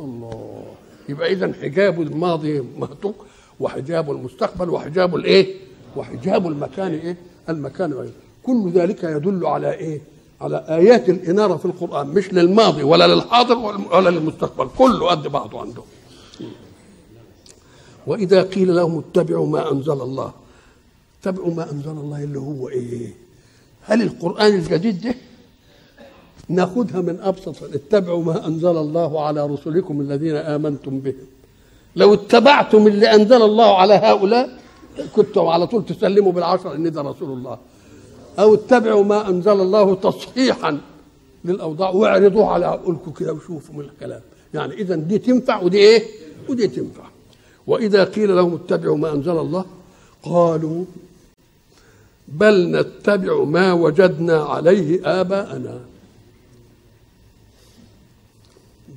الله. 0.00 0.62
يبقى 1.08 1.32
اذا 1.32 1.52
حجاب 1.62 2.00
الماضي 2.00 2.62
مهتوك 2.78 3.14
وحجاب 3.60 4.10
المستقبل 4.10 4.70
وحجاب 4.70 5.16
الإيه؟ 5.16 5.54
وحجاب 5.96 6.46
المكان 6.46 6.94
إيه؟ 6.94 7.16
المكان 7.48 7.92
غير 7.92 8.12
كل 8.42 8.70
ذلك 8.74 9.04
يدل 9.04 9.46
على 9.46 9.72
إيه؟ 9.74 10.00
على 10.40 10.64
آيات 10.68 11.08
الإنارة 11.08 11.56
في 11.56 11.64
القرآن 11.64 12.06
مش 12.06 12.32
للماضي 12.32 12.82
ولا 12.82 13.06
للحاضر 13.14 13.58
ولا 13.92 14.10
للمستقبل. 14.10 14.68
كله 14.78 15.06
قد 15.06 15.26
بعضه 15.26 15.60
عندهم 15.60 15.84
وإذا 18.06 18.42
قيل 18.42 18.76
لهم 18.76 18.98
اتبعوا 18.98 19.46
ما 19.46 19.72
أنزل 19.72 19.92
الله 19.92 20.32
اتبعوا 21.22 21.54
ما 21.54 21.70
أنزل 21.70 21.90
الله 21.90 22.24
اللي 22.24 22.38
هو 22.38 22.68
إيه؟ 22.68 23.14
هل 23.82 24.02
القرآن 24.02 24.54
الجديد 24.54 25.00
ده 25.00 25.14
ناخذها 26.48 27.00
من 27.00 27.20
أبسط 27.20 27.62
اتبعوا 27.62 28.24
ما 28.24 28.46
أنزل 28.46 28.76
الله 28.76 29.26
على 29.26 29.46
رسلكم 29.46 30.00
الذين 30.00 30.36
آمنتم 30.36 30.98
بهم 31.00 31.26
لو 31.96 32.14
اتبعتم 32.14 32.86
اللي 32.86 33.14
أنزل 33.14 33.42
الله 33.42 33.78
على 33.78 33.94
هؤلاء 33.94 34.60
كنتم 35.16 35.46
على 35.46 35.66
طول 35.66 35.84
تسلموا 35.86 36.32
بالعشر 36.32 36.74
إن 36.74 36.92
ده 36.92 37.02
رسول 37.02 37.38
الله. 37.38 37.58
أو 38.38 38.54
اتبعوا 38.54 39.04
ما 39.04 39.28
أنزل 39.28 39.60
الله 39.60 39.94
تصحيحا 39.94 40.80
للأوضاع 41.44 41.90
واعرضوه 41.90 42.46
على 42.46 42.66
عقولكم 42.66 43.10
كده 43.10 43.32
وشوفوا 43.32 43.74
من 43.74 43.80
الكلام. 43.80 44.20
يعني 44.54 44.74
اذا 44.74 44.94
دي 44.96 45.18
تنفع 45.18 45.62
ودي 45.62 45.78
إيه؟ 45.78 46.02
ودي 46.48 46.68
تنفع. 46.68 47.04
وإذا 47.66 48.04
قيل 48.04 48.36
لهم 48.36 48.54
اتبعوا 48.54 48.96
ما 48.96 49.12
أنزل 49.12 49.38
الله 49.38 49.64
قالوا 50.22 50.84
بل 52.30 52.80
نتبع 52.80 53.44
ما 53.44 53.72
وجدنا 53.72 54.42
عليه 54.42 55.20
آباءنا. 55.20 55.80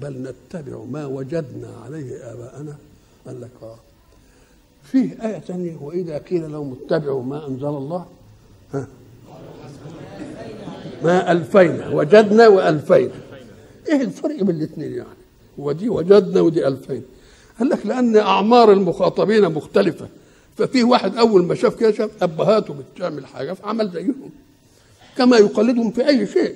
بل 0.02 0.34
نتبع 0.54 0.84
ما 0.92 1.06
وجدنا 1.06 1.70
عليه 1.86 2.34
آباءنا. 2.34 2.76
قال 3.28 3.42
لك 3.42 3.50
آه. 3.62 3.76
فيه 4.84 5.18
آية 5.22 5.40
ثانية 5.40 5.78
وإذا 5.82 6.18
قيل 6.18 6.52
لهم 6.52 6.78
اتبعوا 6.82 7.24
ما 7.24 7.48
أنزل 7.48 7.68
الله 7.68 8.06
ها؟ 8.74 8.88
ما 11.04 11.32
ألفينا 11.32 11.90
وجدنا 11.90 12.48
وألفينا. 12.48 13.14
إيه 13.90 14.02
الفرق 14.02 14.44
بين 14.44 14.56
الاثنين 14.56 14.92
يعني؟ 14.94 15.10
ودي 15.58 15.90
وجدنا 15.90 16.42
ودي 16.42 16.68
ألفين 16.68 17.04
قال 17.60 17.70
لك 17.70 17.86
لأن 17.86 18.18
أعمار 18.18 18.72
المخاطبين 18.72 19.52
مختلفة. 19.52 20.08
ففي 20.58 20.84
واحد 20.84 21.18
أول 21.18 21.44
ما 21.46 21.56
شاف 21.56 21.76
كده 21.76 21.92
شاف 21.92 22.24
أبهاته 22.24 22.76
بتعمل 22.96 23.26
حاجة 23.26 23.54
فعمل 23.54 23.92
زيهم. 23.92 24.30
كما 25.18 25.38
يقلدهم 25.38 25.92
في 25.92 26.08
أي 26.08 26.28
شيء. 26.28 26.56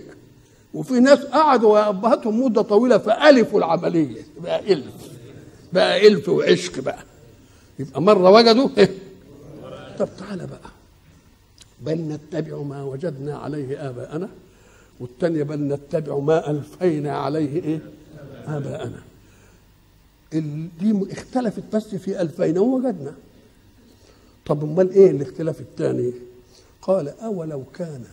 وفي 0.73 0.93
ناس 0.93 1.19
قعدوا 1.19 1.73
وأبهاتهم 1.73 2.43
مدة 2.43 2.61
طويلة 2.61 2.97
فألفوا 2.97 3.59
العملية. 3.59 4.21
بقى 4.43 4.73
ألف. 4.73 5.11
بقى 5.73 6.07
ألف 6.07 6.29
وعشق 6.29 6.79
بقى. 6.79 6.99
يبقى 7.79 8.01
مرة 8.01 8.29
وجدوا 8.29 8.69
إيه؟ 8.77 8.89
طب 9.99 10.09
تعالى 10.19 10.47
بقى. 10.47 10.69
بل 11.81 11.97
نتبع 12.01 12.57
ما 12.57 12.83
وجدنا 12.83 13.37
عليه 13.37 13.89
آباءنا. 13.89 14.29
والثانية 14.99 15.43
بل 15.43 15.59
نتبع 15.59 16.19
ما 16.19 16.51
ألفينا 16.51 17.17
عليه 17.17 17.63
إيه؟ 17.63 17.79
آباءنا. 18.47 19.01
دي 20.81 21.11
اختلفت 21.11 21.63
بس 21.75 21.95
في 21.95 22.21
ألفينا 22.21 22.59
ووجدنا. 22.59 23.13
طب 24.47 24.63
أمال 24.63 24.91
إيه 24.91 25.11
الاختلاف 25.11 25.61
الثاني؟ 25.61 26.13
قال 26.81 27.09
أولو 27.19 27.63
كان 27.73 28.03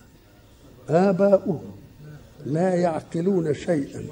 اباؤهم 0.88 1.62
لا 2.46 2.74
يعقلون 2.74 3.54
شيئا 3.54 4.06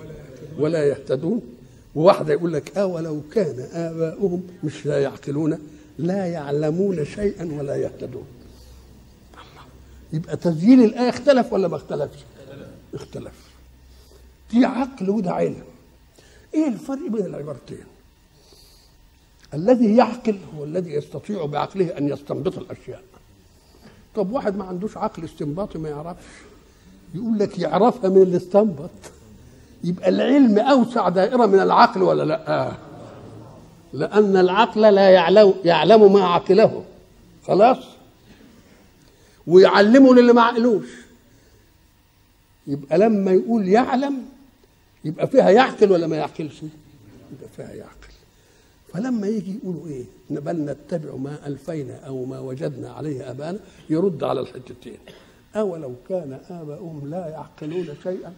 ولا 0.59 0.85
يهتدون. 0.85 1.43
وواحدة 1.95 2.33
يقول 2.33 2.53
لك 2.53 2.79
أولو 2.79 3.21
كان 3.33 3.61
آباؤهم 3.73 4.43
مش 4.65 4.87
لا 4.87 5.03
يعقلون 5.03 5.59
لا 5.99 6.27
يعلمون 6.27 7.05
شيئا 7.05 7.53
ولا 7.59 7.77
يهتدون. 7.77 8.27
يبقى 10.13 10.37
تسجيل 10.37 10.85
الآية 10.85 11.09
اختلف 11.09 11.53
ولا 11.53 11.69
ما 11.69 11.77
اختلفش؟ 11.77 12.19
اختلف. 12.95 13.51
دي 14.51 14.65
عقل 14.65 15.11
وده 15.11 15.31
علم 15.33 15.63
إيه 16.55 16.69
الفرق 16.69 17.09
بين 17.11 17.27
العبارتين؟ 17.27 17.85
الذي 19.55 19.97
يعقل 19.97 20.39
هو 20.57 20.65
الذي 20.65 20.93
يستطيع 20.93 21.45
بعقله 21.47 21.99
أن 21.99 22.09
يستنبط 22.09 22.59
الأشياء. 22.59 23.03
طب 24.15 24.33
واحد 24.33 24.57
ما 24.57 24.65
عندوش 24.65 24.97
عقل 24.97 25.25
استنباطي 25.25 25.79
ما 25.79 25.89
يعرفش. 25.89 26.25
يقول 27.15 27.39
لك 27.39 27.59
يعرفها 27.59 28.11
من 28.11 28.23
اللي 28.23 28.37
استنبط 28.37 28.91
يبقى 29.85 30.09
العلم 30.09 30.59
أوسع 30.59 31.09
دائرة 31.09 31.47
من 31.47 31.61
العقل 31.61 32.03
ولا 32.03 32.23
لأ؟ 32.23 32.73
لأن 33.93 34.37
العقل 34.37 34.81
لا 34.81 35.11
يعلم 35.11 35.55
يعلم 35.65 36.13
ما 36.13 36.25
عقله. 36.25 36.85
خلاص؟ 37.47 37.79
ويعلمه 39.47 40.15
للي 40.15 40.33
ما 40.33 40.43
عقلوش. 40.43 40.87
يبقى 42.67 42.99
لما 42.99 43.31
يقول 43.33 43.69
يعلم 43.69 44.23
يبقى 45.05 45.27
فيها 45.27 45.51
يعقل 45.51 45.93
ولا 45.93 46.07
ما 46.07 46.17
يعقلش؟ 46.17 46.63
يبقى 47.33 47.49
فيها 47.57 47.73
يعقل. 47.73 48.02
فلما 48.93 49.27
يجي 49.27 49.59
يقولوا 49.63 49.87
إيه؟ 49.87 50.05
بل 50.31 50.57
نتبع 50.57 51.17
ما 51.17 51.47
ألفينا 51.47 51.95
أو 52.07 52.25
ما 52.25 52.41
وجدنا 52.41 52.91
عليه 52.91 53.31
ابانا 53.31 53.59
يرد 53.91 54.25
على 54.25 54.41
الحتتين 54.41 54.99
أولو 55.57 55.93
كان 56.09 56.39
آباؤهم 56.51 57.11
لا 57.11 57.29
يعقلون 57.29 57.89
شيئا 58.03 58.33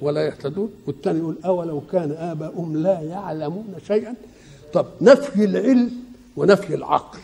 ولا 0.00 0.26
يهتدون؟ 0.26 0.70
والثاني 0.86 1.18
يقول 1.18 1.36
أولو 1.44 1.82
كان 1.92 2.12
آباؤهم 2.12 2.76
لا 2.76 3.00
يعلمون 3.00 3.74
شيئا؟ 3.86 4.14
طب 4.72 4.86
نفي 5.00 5.44
العلم 5.44 5.90
ونفي 6.36 6.74
العقل. 6.74 7.18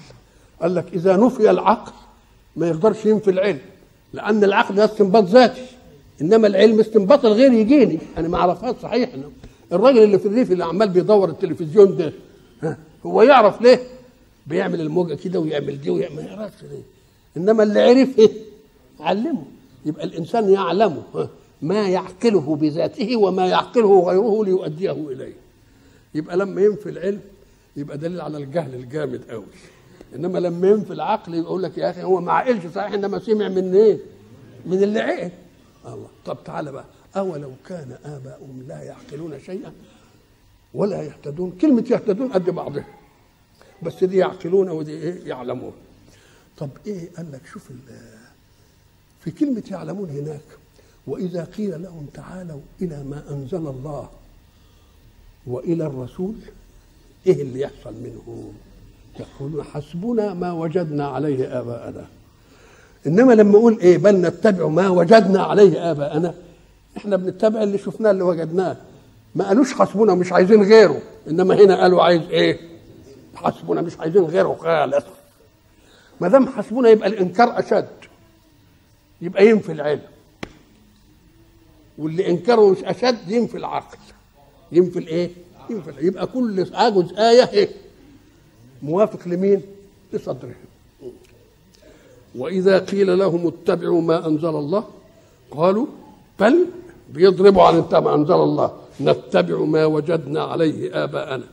قال 0.63 0.75
لك 0.75 0.85
إذا 0.95 1.17
نفي 1.17 1.51
العقل 1.51 1.93
ما 2.57 2.69
يقدرش 2.69 3.07
ينفي 3.07 3.31
العلم 3.31 3.59
لأن 4.13 4.45
العقل 4.45 4.75
ده 4.75 4.85
استنباط 4.85 5.25
ذاتي 5.25 5.67
إنما 6.21 6.47
العلم 6.47 6.81
استنباط 6.81 7.25
الغير 7.25 7.53
يجيني. 7.53 7.99
أنا 8.19 8.29
ما 8.29 8.39
أعرفهاش 8.39 8.77
صحيح 8.83 9.11
الراجل 9.73 10.03
اللي 10.03 10.19
في 10.19 10.27
الريف 10.29 10.53
اللي 10.53 10.65
عمال 10.65 10.89
بيدور 10.89 11.29
التلفزيون 11.29 11.97
ده. 11.97 12.13
هو 13.07 13.23
يعرف 13.23 13.63
ليه؟ 13.63 13.79
بيعمل 14.47 14.81
الموجة 14.81 15.15
كده 15.15 15.41
ويعمل 15.41 15.81
دي 15.81 15.91
ويعمل 15.91 16.17
ما 16.17 16.51
ليه. 16.63 16.83
إنما 17.37 17.63
اللي 17.63 17.81
عرف 17.83 18.19
إيه 18.19 18.31
علمه. 19.01 19.45
يبقى 19.87 20.05
الإنسان 20.05 20.51
يعلم 20.51 21.03
ما 21.63 21.89
يعقله 21.89 22.57
بذاته 22.57 23.17
وما 23.17 23.47
يعقله 23.47 24.01
غيره 24.01 24.45
ليؤديه 24.45 24.93
إليه. 24.93 25.35
يبقى 26.15 26.37
لما 26.37 26.63
ينفي 26.63 26.89
العلم 26.89 27.21
يبقى 27.77 27.99
دليل 27.99 28.21
على 28.21 28.39
الجهل 28.39 28.75
الجامد 28.75 29.23
قوي 29.31 29.45
إنما 30.15 30.39
لما 30.39 30.69
ينفي 30.69 30.93
العقل 30.93 31.35
يقول 31.35 31.63
لك 31.63 31.79
يا 31.79 31.91
أخي 31.91 32.03
هو 32.03 32.21
ما 32.21 32.33
عقلش 32.33 32.67
صحيح 32.75 32.93
إنما 32.93 33.19
سمع 33.19 33.49
من 33.49 33.75
إيه؟ 33.75 33.99
من 34.67 34.83
اللي 34.83 35.01
عقل. 35.01 35.31
الله. 35.87 36.09
طب 36.27 36.39
تعالى 36.45 36.73
بقى. 36.73 36.85
أولو 37.17 37.51
كان 37.69 37.97
آباؤهم 38.05 38.65
لا 38.69 38.83
يعقلون 38.83 39.41
شيئا 39.41 39.73
ولا 40.75 41.03
يهتدون. 41.03 41.51
كلمة 41.61 41.85
يهتدون 41.91 42.33
قد 42.33 42.51
بعضها. 42.51 42.87
بس 43.83 44.05
دي 44.05 44.17
يعقلون 44.17 44.69
ودي 44.69 44.93
إيه؟ 44.93 45.29
يعلمون. 45.29 45.73
طب 46.59 46.71
إيه 46.87 47.11
قال 47.17 47.33
لك؟ 47.33 47.47
شوف 47.47 47.69
في 49.21 49.31
كلمة 49.31 49.63
يعلمون 49.71 50.11
هناك 50.11 50.45
وإذا 51.07 51.45
قيل 51.45 51.83
لهم 51.83 52.07
تعالوا 52.15 52.61
إلى 52.83 53.05
ما 53.05 53.23
أنزل 53.31 53.67
الله 53.67 54.09
وإلى 55.47 55.87
الرسول 55.87 56.35
إيه 57.27 57.43
اللي 57.43 57.61
يحصل 57.61 57.95
منهم 57.95 58.53
يقولون 59.21 59.65
حسبنا 59.65 60.35
ما 60.35 60.53
وجدنا 60.53 61.07
عليه 61.07 61.61
آباءنا. 61.61 62.07
إنما 63.07 63.33
لما 63.33 63.59
أقول 63.59 63.79
إيه؟ 63.79 63.99
بل 63.99 64.17
نتبع 64.21 64.69
ما 64.69 64.89
وجدنا 64.89 65.43
عليه 65.43 65.91
آباءنا. 65.91 66.35
إحنا 66.97 67.17
بنتبع 67.17 67.63
اللي 67.63 67.79
شفناه 67.79 68.11
اللي 68.11 68.23
وجدناه. 68.23 68.77
ما 69.35 69.49
قالوش 69.49 69.73
حسبنا 69.73 70.15
مش 70.15 70.33
عايزين 70.33 70.63
غيره 70.63 71.03
إنما 71.29 71.55
هنا 71.55 71.81
قالوا 71.83 72.03
عايز 72.03 72.23
إيه؟ 72.23 72.61
حسبنا 73.35 73.83
مش 73.83 73.99
عايزين 73.99 74.25
غيره 74.25 74.55
خالص. 74.61 75.05
ما 76.21 76.29
دام 76.29 76.47
حسبنا 76.49 76.89
يبقى 76.89 77.09
الإنكار 77.09 77.59
أشد. 77.59 77.89
يبقى 79.21 79.47
ينفي 79.47 79.73
العلم. 79.73 80.03
واللي 81.99 82.31
انكره 82.31 82.71
مش 82.71 82.79
أشد 82.85 83.31
ينفي 83.31 83.57
العقل. 83.57 83.99
ينفي 84.73 84.99
الإيه؟ 84.99 85.31
ينفي 85.71 85.91
العقل. 85.91 86.05
يبقى 86.07 86.27
كل 86.27 86.67
عجز 86.75 87.13
آية 87.13 87.51
إيه؟ 87.51 87.69
موافق 88.83 89.29
لمين؟ 89.29 89.63
لصدرهم 90.13 90.55
وإذا 92.35 92.79
قيل 92.79 93.19
لهم 93.19 93.47
اتبعوا 93.47 94.01
ما 94.03 94.27
أنزل 94.27 94.49
الله 94.49 94.85
قالوا 95.51 95.87
بل 96.41 96.67
بيضربوا 97.11 97.63
عن 97.63 97.85
ما 97.93 98.15
أنزل 98.15 98.35
الله. 98.35 98.84
نتبع 99.01 99.59
ما 99.59 99.87
وجدنا 99.87 100.43
عليه 100.43 101.05
آباءنا. 101.05 101.45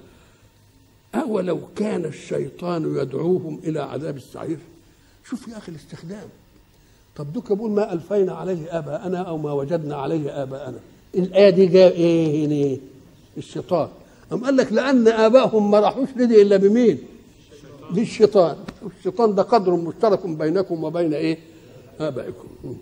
أولو 1.15 1.59
كان 1.75 2.05
الشيطان 2.05 2.97
يدعوهم 2.97 3.59
إلى 3.63 3.79
عذاب 3.79 4.17
السعير؟ 4.17 4.57
شوف 5.29 5.47
يا 5.47 5.57
أخي 5.57 5.71
الاستخدام. 5.71 6.27
طب 7.15 7.33
دوك 7.33 7.51
بقول 7.51 7.71
ما 7.71 7.93
ألفينا 7.93 8.33
عليه 8.33 8.77
آباءنا 8.77 9.17
أو 9.17 9.37
ما 9.37 9.51
وجدنا 9.51 9.95
عليه 9.95 10.43
آباءنا. 10.43 10.79
الآية 11.15 11.49
دي 11.49 11.65
جاء 11.65 11.91
إيه 11.91 12.45
هنا؟ 12.45 12.77
الشيطان. 13.37 13.89
أم 14.33 14.45
قال 14.45 14.57
لك 14.57 14.73
لأن 14.73 15.07
آبائهم 15.07 15.71
ما 15.71 15.79
راحوش 15.79 16.09
لدي 16.15 16.41
إلا 16.41 16.57
بمين؟ 16.57 16.99
بالشيطان 17.91 18.55
الشيطان 18.97 19.35
ده 19.35 19.43
قدر 19.43 19.75
مشترك 19.75 20.27
بينكم 20.27 20.83
وبين 20.83 21.13
إيه؟ 21.13 21.37
آبائكم. 21.99 22.77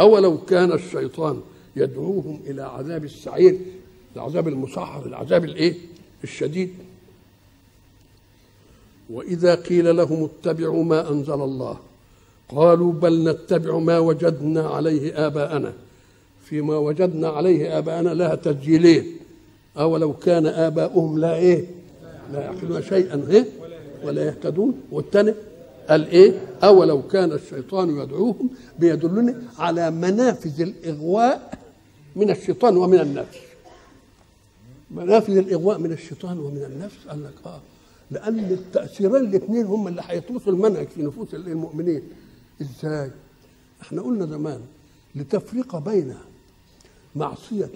أولو 0.00 0.38
كان 0.38 0.72
الشيطان 0.72 1.40
يدعوهم 1.76 2.40
إلى 2.46 2.62
عذاب 2.62 3.04
السعير؟ 3.04 3.58
العذاب 4.16 4.48
المصحر 4.48 5.06
العذاب 5.06 5.44
الإيه؟ 5.44 5.74
الشديد. 6.24 6.70
وإذا 9.10 9.54
قيل 9.54 9.96
لهم 9.96 10.24
اتبعوا 10.24 10.84
ما 10.84 11.10
أنزل 11.10 11.32
الله 11.32 11.78
قالوا 12.48 12.92
بل 12.92 13.30
نتبع 13.30 13.78
ما 13.78 13.98
وجدنا 13.98 14.68
عليه 14.68 15.26
آباءنا. 15.26 15.72
فيما 16.44 16.76
وجدنا 16.76 17.28
عليه 17.28 17.78
آباءنا 17.78 18.14
لها 18.14 18.34
تسجيلين 18.34 19.16
أولو 19.78 20.12
كان 20.12 20.46
آباؤهم 20.46 21.18
لا 21.18 21.34
إيه؟ 21.34 21.64
لا 22.32 22.40
يعقلون 22.40 22.82
شيئا 22.82 23.26
إيه؟ 23.30 23.46
ولا 24.04 24.24
يهتدون. 24.24 24.80
والثاني 24.90 25.34
قال 25.88 26.08
إيه؟ 26.08 26.40
أولو 26.64 27.02
كان 27.02 27.32
الشيطان 27.32 27.98
يدعوهم 27.98 28.50
بيدلني 28.78 29.34
على 29.58 29.90
منافذ 29.90 30.60
الإغواء 30.60 31.58
من 32.16 32.30
الشيطان 32.30 32.76
ومن 32.76 33.00
النفس. 33.00 33.38
منافذ 34.94 35.36
الإغواء 35.36 35.78
من 35.78 35.92
الشيطان 35.92 36.38
ومن 36.38 36.62
النفس 36.64 36.96
قال 37.08 37.24
لك 37.24 37.34
آه 37.46 37.60
لأن 38.10 38.38
التأثيرين 38.38 39.16
الاثنين 39.16 39.66
هم 39.66 39.88
اللي 39.88 40.02
هيطرسوا 40.04 40.52
المنهج 40.52 40.88
في 40.88 41.02
نفوس 41.02 41.34
المؤمنين. 41.34 42.02
إزاي؟ 42.62 43.10
إحنا 43.82 44.02
قلنا 44.02 44.26
زمان 44.26 44.60
لتفرق 45.14 45.78
بين 45.78 46.14
معصية 47.16 47.70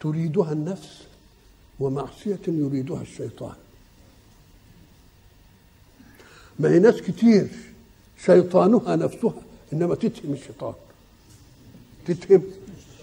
تريدها 0.00 0.52
النفس 0.52 1.02
ومعصية 1.80 2.38
يريدها 2.48 3.02
الشيطان. 3.02 3.54
ما 6.58 6.70
هي 6.70 6.78
ناس 6.78 7.02
كتير 7.02 7.48
شيطانها 8.24 8.96
نفسها 8.96 9.42
إنما 9.72 9.94
تتهم 9.94 10.32
الشيطان. 10.32 10.74
تتهم 12.06 12.42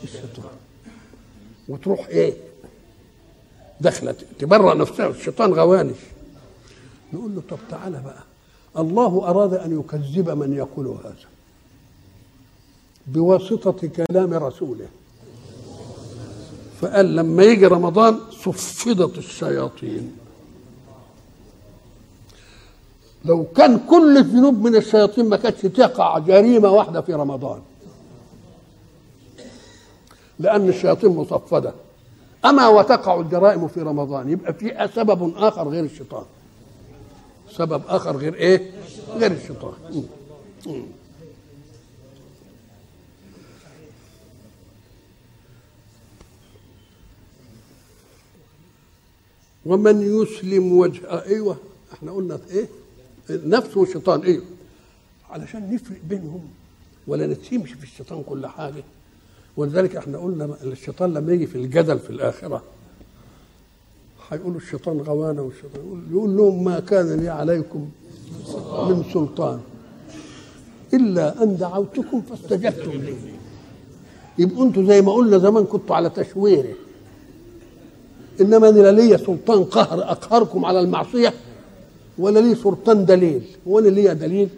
الشيطان. 0.03 0.69
وتروح 1.70 2.08
إيه؟ 2.08 2.34
دخلت. 3.82 4.26
تبرأ 4.40 4.74
نفسها 4.74 5.08
الشيطان 5.08 5.54
غوانش 5.54 5.98
نقول 7.14 7.36
له 7.36 7.42
طب 7.50 7.58
تعالى 7.70 8.02
بقى. 8.06 8.24
الله 8.78 9.30
أراد 9.30 9.54
أن 9.54 9.80
يكذب 9.80 10.30
من 10.30 10.54
يقول 10.54 10.88
هذا. 10.88 11.16
بواسطة 13.08 13.88
كلام 13.88 14.34
رسوله. 14.34 14.88
فقال 16.82 17.16
لما 17.16 17.44
يجي 17.44 17.66
رمضان 17.66 18.20
صفدت 18.32 19.18
الشياطين. 19.18 20.12
لو 23.26 23.46
كان 23.56 23.80
كل 23.90 24.18
الذنوب 24.18 24.64
من 24.68 24.76
الشياطين 24.76 25.30
ما 25.30 25.38
كانتش 25.38 25.62
تقع 25.62 26.20
جريمة 26.20 26.70
واحدة 26.70 27.02
في 27.02 27.14
رمضان. 27.14 27.62
لأن 30.39 30.69
الشياطين 30.69 31.10
مصفدة. 31.10 31.74
أما 32.46 32.67
وتقع 32.67 33.19
الجرائم 33.19 33.67
في 33.67 33.81
رمضان 33.81 34.29
يبقى 34.29 34.53
في 34.53 34.89
سبب 34.96 35.34
آخر 35.38 35.69
غير 35.69 35.84
الشيطان. 35.84 36.25
سبب 37.51 37.81
آخر 37.87 38.18
غير 38.18 38.33
إيه؟ 38.35 38.72
غير 39.16 39.31
الشيطان. 39.31 39.74
ومن 49.66 50.22
يسلم 50.22 50.77
وجهه 50.77 51.25
أيوه 51.25 51.57
إحنا 51.94 52.11
قلنا 52.11 52.40
إيه؟ 52.50 52.68
النفس 53.29 53.77
والشيطان 53.77 54.22
أيوه. 54.22 54.44
علشان 55.29 55.74
نفرق 55.74 56.00
بينهم 56.03 56.50
ولا 57.07 57.27
نتهمش 57.27 57.72
في 57.74 57.83
الشيطان 57.83 58.24
كل 58.24 58.48
حاجة. 58.48 58.83
ولذلك 59.59 59.95
إحنا 59.95 60.17
قلنا 60.17 60.50
الشيطان 60.63 61.13
لما 61.13 61.33
يجي 61.33 61.48
في 61.48 61.55
الجدل 61.55 62.00
في 62.00 62.09
الآخرة 62.09 62.63
هيقولوا 64.29 64.57
الشيطان 64.57 64.98
غوانا 64.98 65.41
والشيطان 65.41 65.81
يقول, 65.85 66.01
يقول 66.11 66.37
لهم 66.37 66.63
ما 66.63 66.79
كان 66.79 67.19
لي 67.19 67.29
عليكم 67.29 67.89
من 68.89 69.03
سلطان 69.13 69.59
إلا 70.93 71.43
أن 71.43 71.57
دعوتكم 71.57 72.22
فاستجبتم 72.22 72.91
لي. 72.91 73.13
يبقوا 74.37 74.65
أنتوا 74.65 74.83
زي 74.83 75.01
ما 75.01 75.11
قلنا 75.13 75.37
زمان 75.37 75.63
كنتوا 75.65 75.95
على 75.95 76.09
تشويرة. 76.09 76.74
إنما 78.41 78.69
أنا 78.69 78.79
لا 78.79 78.91
ليا 78.91 79.17
سلطان 79.17 79.63
قهر 79.63 80.03
أقهركم 80.03 80.65
على 80.65 80.79
المعصية 80.79 81.33
ولا 82.17 82.39
لي 82.39 82.55
سلطان 82.55 83.05
دليل 83.05 83.41
وأنا 83.65 83.87
ليا 83.87 84.13
دليل 84.13 84.50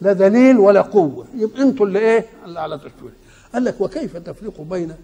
لا 0.00 0.12
دليل 0.12 0.58
ولا 0.58 0.80
قوة. 0.80 1.24
يبقى 1.36 1.62
أنتوا 1.62 1.86
اللي 1.86 1.98
إيه؟ 1.98 2.26
اللي 2.44 2.60
على 2.60 2.78
تشويه 2.78 3.12
قال 3.54 3.64
لك 3.64 3.80
وكيف 3.80 4.16
تفرق 4.16 4.60
بين 4.60 4.94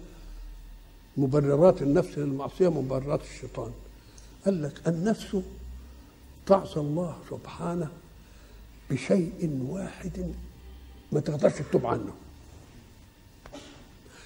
مبررات 1.17 1.81
النفس 1.81 2.17
للمعصية 2.17 2.67
ومبررات 2.67 3.21
الشيطان؟ 3.21 3.71
قال 4.45 4.63
لك 4.63 4.73
النفس 4.87 5.37
تعصى 6.45 6.79
الله 6.79 7.15
سبحانه 7.29 7.87
بشيء 8.89 9.59
واحد 9.69 10.33
ما 11.11 11.19
تقدرش 11.19 11.53
تتوب 11.53 11.85
عنه. 11.85 12.13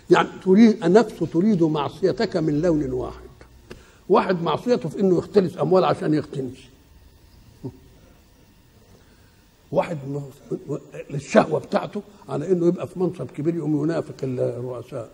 يعني 0.09 0.27
تريد 0.43 0.83
النفس 0.83 1.19
تريد 1.33 1.63
معصيتك 1.63 2.37
من 2.37 2.61
لون 2.61 2.91
واحد. 2.91 3.29
واحد 4.09 4.41
معصيته 4.41 4.89
في 4.89 4.99
إنه 4.99 5.17
يختلس 5.17 5.57
أموال 5.57 5.85
عشان 5.85 6.13
يختنس 6.13 6.57
واحد 9.71 9.97
الشهوة 11.13 11.59
بتاعته 11.59 12.01
على 12.29 12.51
إنه 12.51 12.67
يبقى 12.67 12.87
في 12.87 12.99
منصب 12.99 13.27
كبير 13.31 13.55
يقوم 13.55 13.83
ينافق 13.83 14.15
الرؤساء. 14.23 15.11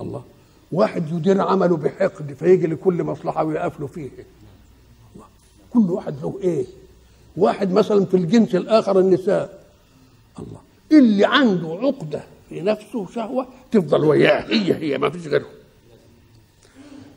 الله. 0.00 0.24
واحد 0.72 1.12
يدير 1.12 1.40
عمله 1.40 1.76
بحقد 1.76 2.32
فيجي 2.32 2.66
لكل 2.66 3.02
مصلحة 3.02 3.44
ويقف 3.44 3.80
له 3.80 3.86
فيه. 3.86 4.10
الله. 5.14 5.26
كل 5.70 5.90
واحد 5.90 6.14
له 6.22 6.38
إيه. 6.42 6.66
واحد 7.36 7.72
مثلا 7.72 8.04
في 8.04 8.16
الجنس 8.16 8.54
الآخر 8.54 9.00
النساء. 9.00 9.64
الله. 10.38 10.60
اللي 10.92 11.24
عنده 11.24 11.68
عقدة 11.68 12.24
في 12.48 12.60
نفسه 12.60 13.06
شهوه 13.06 13.46
تفضل 13.70 14.04
وياه. 14.04 14.40
هي 14.40 14.74
هي 14.74 14.98
ما 14.98 15.10
فيش 15.10 15.26
غيرهم. 15.26 15.50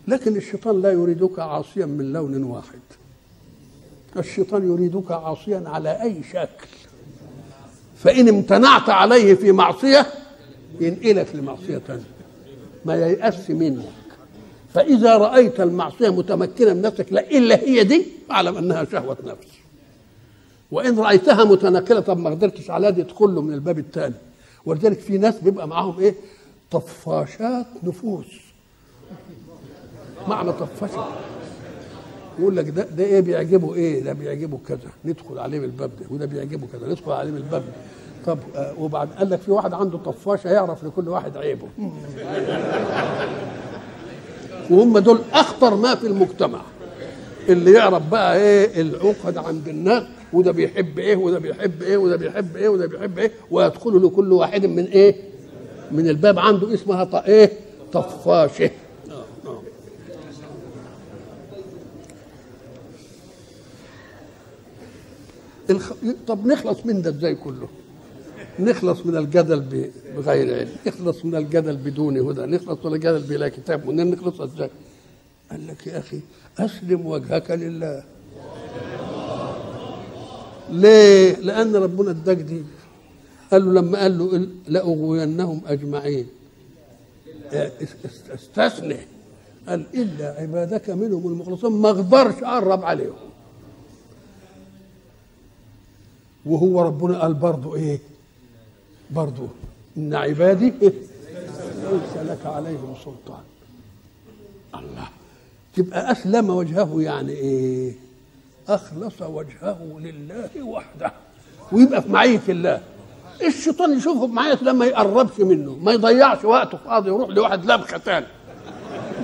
لكن 0.08 0.36
الشيطان 0.36 0.82
لا 0.82 0.92
يريدك 0.92 1.40
عاصيا 1.40 1.86
من 1.86 2.14
لون 2.14 2.44
واحد. 2.44 2.80
الشيطان 4.18 4.68
يريدك 4.72 5.12
عاصيا 5.12 5.64
على 5.66 6.02
أي 6.02 6.16
شكل. 6.34 6.68
فإن 7.98 8.30
امتنعت 8.30 8.90
عليه 8.90 9.34
في 9.34 9.52
معصية 9.52 10.06
ينقلك 10.80 11.36
لمعصية 11.36 11.78
ثانية 11.78 12.04
ما 12.86 12.96
ييأس 12.96 13.50
منك. 13.50 13.86
فإذا 14.74 15.18
رأيت 15.18 15.60
المعصية 15.60 16.10
متمكنة 16.10 16.74
من 16.74 16.82
نفسك 16.82 17.06
لا 17.14 17.30
إلا 17.32 17.60
هي 17.60 17.84
دي 17.84 18.06
فاعلم 18.30 18.58
أنها 18.58 18.84
شهوة 18.86 19.18
نفس 19.26 19.48
وإن 20.72 21.00
رأيتها 21.00 21.44
متنقلة 21.44 22.00
طب 22.00 22.18
ما 22.20 22.30
قدرتش 22.30 22.70
على 22.70 22.92
دي 22.92 23.02
ادخل 23.02 23.36
له 23.36 23.42
من 23.42 23.54
الباب 23.54 23.80
الثاني 23.80 24.14
ولذلك 24.66 25.00
في 25.00 25.18
ناس 25.18 25.36
بيبقى 25.40 25.68
معاهم 25.68 26.00
إيه؟ 26.00 26.16
طفاشات 26.72 27.66
نفوس. 27.84 28.26
معنى 30.28 30.52
طفشه 30.52 31.08
يقول 32.40 32.56
لك 32.58 32.70
ده 32.70 32.84
ده 32.84 33.04
إيه 33.04 33.22
بيعجبه 33.22 33.76
إيه؟ 33.76 34.04
ده 34.04 34.14
بيعجبه 34.14 34.60
كذا. 34.68 34.90
ندخل 35.06 35.40
عليه 35.40 35.60
من 35.60 35.66
الباب 35.66 35.92
ده 36.00 36.06
وده 36.10 36.26
بيعجبه 36.26 36.68
كذا. 36.74 36.88
ندخل 36.88 37.12
عليه 37.12 37.32
من 37.32 37.38
الباب 37.38 37.62
ده. 37.62 37.74
طب 38.26 38.40
آه 38.56 38.74
وبعد 38.80 39.10
قال 39.10 39.30
لك 39.30 39.40
في 39.40 39.52
واحد 39.52 39.74
عنده 39.74 39.98
طفاشه 39.98 40.48
يعرف 40.48 40.84
لكل 40.84 41.10
واحد 41.10 41.38
عيبه. 41.38 41.68
وهم 44.72 44.98
دول 44.98 45.20
أخطر 45.34 45.76
ما 45.76 45.96
في 45.96 46.08
المجتمع. 46.08 46.62
اللي 47.50 47.72
يعرف 47.72 48.10
بقى 48.10 48.38
إيه؟ 48.38 48.82
العقد 48.82 49.38
عند 49.38 49.68
الناس 49.68 50.04
وده 50.34 50.52
بيحب 50.52 51.00
إيه؟ 51.00 51.16
وده 51.16 51.40
بيحب 51.40 51.82
إيه؟ 51.82 51.98
وده 51.98 52.16
بيحب 52.16 52.58
إيه؟ 52.58 52.70
وده 52.70 52.86
بيحب 52.88 53.20
إيه؟ 53.20 53.32
ويدخل 53.52 54.06
لكل 54.06 54.34
واحد 54.34 54.66
من 54.66 54.86
إيه؟ 54.86 55.16
من 55.92 56.10
الباب 56.10 56.40
عنده 56.40 56.74
اسمها 56.74 57.26
إيه؟ 57.28 57.52
طفاشة. 57.94 58.72
الخ... 65.72 65.92
طب 66.28 66.48
نخلص 66.48 66.86
من 66.86 67.02
ده 67.02 67.10
إزاي 67.10 67.36
كله؟ 67.36 67.68
نخلص 68.60 69.06
من 69.06 69.18
الجدل 69.18 69.60
بغير 70.16 70.58
علم 70.60 70.70
نخلص 70.88 71.26
من 71.26 71.36
الجدل 71.36 71.76
بدون 71.78 72.18
هدى 72.18 72.42
نخلص 72.42 72.86
من 72.86 72.94
الجدل 72.94 73.20
بلا 73.20 73.50
كتاب 73.50 73.90
نخلص 73.90 74.42
إزاي؟ 74.42 74.70
قال 75.52 75.68
لك 75.68 75.88
يا 75.88 76.00
أخي 76.00 76.20
أسلم 76.60 77.06
وجهك 77.06 77.52
لله. 77.52 78.04
ليه؟ 80.72 81.36
لأن 81.36 81.76
ربنا 81.76 82.12
اداك 82.12 82.38
دي. 82.38 82.64
قال 83.52 83.66
له 83.74 83.82
لما 83.82 84.00
قال 84.00 84.18
له 84.18 84.48
لأغوينهم 84.68 85.62
أجمعين. 85.68 86.28
است- 87.54 88.32
استثنى. 88.34 88.98
قال 89.68 89.86
إلا 89.94 90.26
عبادك 90.40 90.90
منهم 90.90 91.28
المخلصين 91.28 91.72
ما 91.72 91.90
أقدرش 91.90 92.36
اقرب 92.44 92.86
عليهم. 92.86 93.14
وهو 96.46 96.82
ربنا 96.82 97.22
قال 97.22 97.34
برضه 97.34 97.76
إيه؟ 97.76 98.00
برضه 99.12 99.48
إن 99.98 100.14
عبادي؟ 100.14 100.74
ليس 100.82 102.18
لك 102.18 102.46
عليهم 102.46 102.96
سلطان. 103.06 103.44
الله. 104.76 105.08
تبقى 105.76 106.12
أسلم 106.12 106.50
وجهه 106.50 107.02
يعني 107.02 107.32
إيه؟ 107.32 107.94
أخلص 108.70 109.22
وجهه 109.22 110.00
لله 110.00 110.50
وحده. 110.64 111.12
ويبقى 111.72 112.02
في 112.02 112.10
معية 112.10 112.42
الله. 112.50 112.82
الشيطان 113.48 113.98
يشوفه 113.98 114.28
معية 114.28 114.54
الله 114.54 114.74
ما 114.74 114.86
يقربش 114.86 115.40
منه. 115.40 115.76
ما 115.76 115.92
يضيعش 115.92 116.46
وقته 116.46 116.78
فاضي 116.78 117.10
يروح 117.10 117.30
لواحد 117.30 117.66
لبخه 117.66 117.98
تاني 117.98 118.26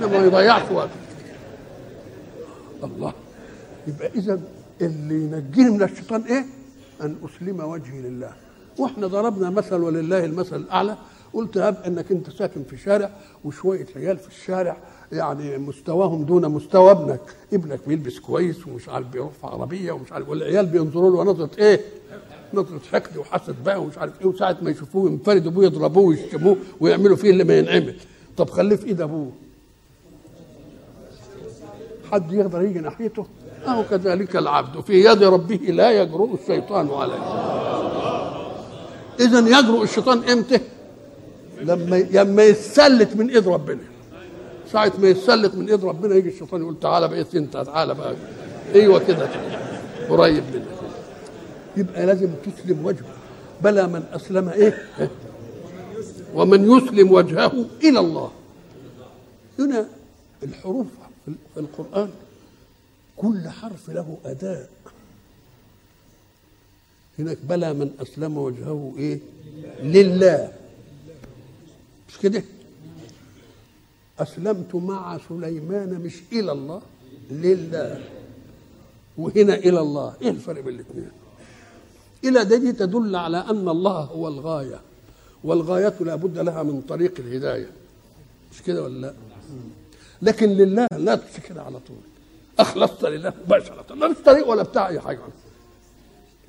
ما 0.00 0.16
يضيعش 0.16 0.70
وقته. 0.72 0.90
الله. 2.84 3.12
يبقى 3.86 4.08
اذا 4.08 4.40
اللي 4.80 5.14
ينجيني 5.14 5.70
من 5.70 5.82
الشيطان 5.82 6.22
إيه؟ 6.22 6.44
أن 7.00 7.16
أسلم 7.24 7.60
وجهي 7.60 8.00
لله. 8.00 8.32
وإحنا 8.78 9.06
ضربنا 9.06 9.50
مثل 9.50 9.74
ولله 9.74 10.24
المثل 10.24 10.56
الأعلى. 10.56 10.96
قلت 11.32 11.58
هب 11.58 11.76
إنك 11.86 12.10
أنت 12.12 12.30
ساكن 12.30 12.62
في 12.62 12.76
شارع 12.76 13.10
وشوية 13.44 13.86
عيال 13.96 14.18
في 14.18 14.28
الشارع. 14.28 14.76
يعني 15.12 15.58
مستواهم 15.58 16.24
دون 16.24 16.48
مستوى. 16.48 16.90
ابنك 16.90 17.20
ابنك 17.52 17.80
بيلبس 17.88 18.18
كويس 18.18 18.66
ومش 18.66 18.88
عارف 18.88 19.06
بيروح 19.06 19.32
في 19.32 19.46
عربية 19.46 19.92
ومش 19.92 20.12
عارف. 20.12 20.28
والعيال 20.28 20.66
بينظروا 20.66 21.24
له 21.24 21.30
نظرة 21.30 21.50
إيه؟ 21.58 21.80
نظرة 22.54 22.80
حقد 22.92 23.16
وحسد 23.16 23.64
بقى 23.64 23.80
ومش 23.82 23.98
عارف 23.98 24.20
إيه. 24.20 24.26
وساعة 24.26 24.56
ما 24.62 24.70
يشوفوه 24.70 25.10
ينفردوا 25.10 25.52
بيه 25.52 25.66
يضربوه 25.66 26.04
ويشتموه 26.04 26.56
ويعملوا 26.80 27.16
فيه 27.16 27.30
اللي 27.30 27.44
ما 27.44 27.58
ينعمل. 27.58 27.96
طب 28.36 28.50
خليه 28.50 28.76
في 28.76 28.86
إيد 28.86 29.00
أبوه. 29.00 29.32
حد 32.12 32.32
يقدر 32.32 32.62
يجي 32.62 32.78
ناحيته؟ 32.78 33.26
أو 33.66 33.84
كذلك 33.90 34.36
العبد 34.36 34.80
في 34.80 35.04
يد 35.04 35.22
ربه 35.22 35.56
لا 35.56 36.02
يجرؤ 36.02 36.34
الشيطان 36.34 36.90
عليه. 36.90 37.22
إذا 39.20 39.58
يجرؤ 39.58 39.82
الشيطان 39.82 40.28
إمتى؟ 40.30 40.60
لما 41.62 41.96
لما 41.96 42.42
يتسلت 42.42 43.16
من 43.16 43.30
إيد 43.30 43.48
ربنا. 43.48 43.80
ساعة 44.72 44.92
ما 44.98 45.08
يتسلت 45.08 45.54
من 45.54 45.68
إيد 45.68 45.84
ربنا 45.84 46.14
يجي 46.14 46.28
الشيطان 46.28 46.60
يقول 46.60 46.80
تعالى 46.80 47.08
بقى 47.08 47.24
أنت 47.34 47.56
تعالى 47.56 47.94
بقى. 47.94 48.14
أيوه 48.74 48.98
كده. 48.98 49.28
قريب 50.08 50.44
منك. 50.54 50.66
يبقى 51.76 52.06
لازم 52.06 52.28
تسلم 52.46 52.86
وجهه. 52.86 53.04
بلى 53.62 53.86
من 53.86 54.02
أسلم 54.12 54.48
إيه؟ 54.48 54.88
ومن 56.34 56.70
يسلم 56.72 57.12
وجهه 57.12 57.52
إلى 57.84 57.98
الله. 58.00 58.30
هنا 59.58 59.86
الحروف 60.42 60.86
في 61.24 61.60
القرآن 61.60 62.08
كل 63.18 63.48
حرف 63.48 63.90
له 63.90 64.18
أداء 64.24 64.70
هناك 67.18 67.38
بلى 67.44 67.72
من 67.74 67.90
أسلم 68.00 68.38
وجهه 68.38 68.94
إيه؟ 68.98 69.20
لله. 69.82 70.52
مش 72.08 72.18
كده؟ 72.18 72.42
أسلمت 74.18 74.74
مع 74.74 75.18
سليمان 75.28 76.00
مش 76.00 76.14
إلى 76.32 76.52
الله 76.52 76.82
لله. 77.30 78.04
وهنا 79.18 79.54
إلى 79.54 79.80
الله. 79.80 80.14
إيه 80.22 80.30
الفرق 80.30 80.60
بين 80.60 80.74
الاثنين؟ 80.74 81.10
إلى 82.24 82.44
دي 82.44 82.72
تدل 82.72 83.16
على 83.16 83.38
أن 83.38 83.68
الله 83.68 84.00
هو 84.00 84.28
الغاية. 84.28 84.80
والغاية 85.44 85.94
لا 86.00 86.14
بد 86.14 86.38
لها 86.38 86.62
من 86.62 86.80
طريق 86.80 87.14
الهداية. 87.18 87.70
مش 88.52 88.62
كده 88.62 88.82
ولا 88.82 88.98
لا؟ 89.06 89.14
لكن 90.22 90.48
لله 90.48 90.86
لا 90.92 91.20
كده 91.48 91.62
على 91.62 91.78
طول. 91.78 92.07
أخلصت 92.58 93.04
لله 93.04 93.32
مباشرة. 93.46 93.94
ما 93.94 94.14
فيش 94.14 94.24
طريق 94.24 94.48
ولا 94.48 94.62
بتاع 94.62 94.88
أي 94.88 95.00
حاجة. 95.00 95.20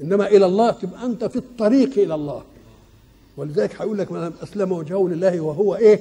إنما 0.01 0.27
إلى 0.27 0.45
الله 0.45 0.71
تبقى 0.71 1.05
أنت 1.05 1.25
في 1.25 1.35
الطريق 1.35 1.99
إلى 1.99 2.15
الله. 2.15 2.43
ولذلك 3.37 3.81
هيقول 3.81 3.97
لك 3.97 4.11
من 4.11 4.31
اسلم 4.43 4.71
وجهه 4.71 5.07
لله 5.07 5.39
وهو 5.39 5.75
إيه؟ 5.75 5.99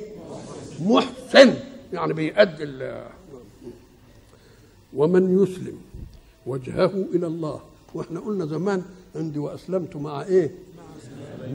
محسن. 0.80 1.54
يعني 1.92 2.12
بيأدي 2.12 2.92
ومن 4.94 5.42
يسلم 5.42 5.78
وجهه 6.46 6.92
إلى 7.14 7.26
الله. 7.26 7.60
وإحنا 7.94 8.20
قلنا 8.20 8.46
زمان 8.46 8.82
عندي 9.16 9.38
وأسلمت 9.38 9.96
مع 9.96 10.22
إيه؟ 10.22 10.50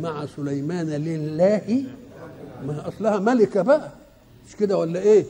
مع 0.01 0.25
سليمان 0.25 0.89
لله. 0.89 1.83
ما 2.67 2.87
أصلها 2.87 3.19
ملكة 3.19 3.61
بقى. 3.61 3.91
مش 4.47 4.55
كده 4.55 4.77
ولا 4.77 4.99
إيه؟ 4.99 5.25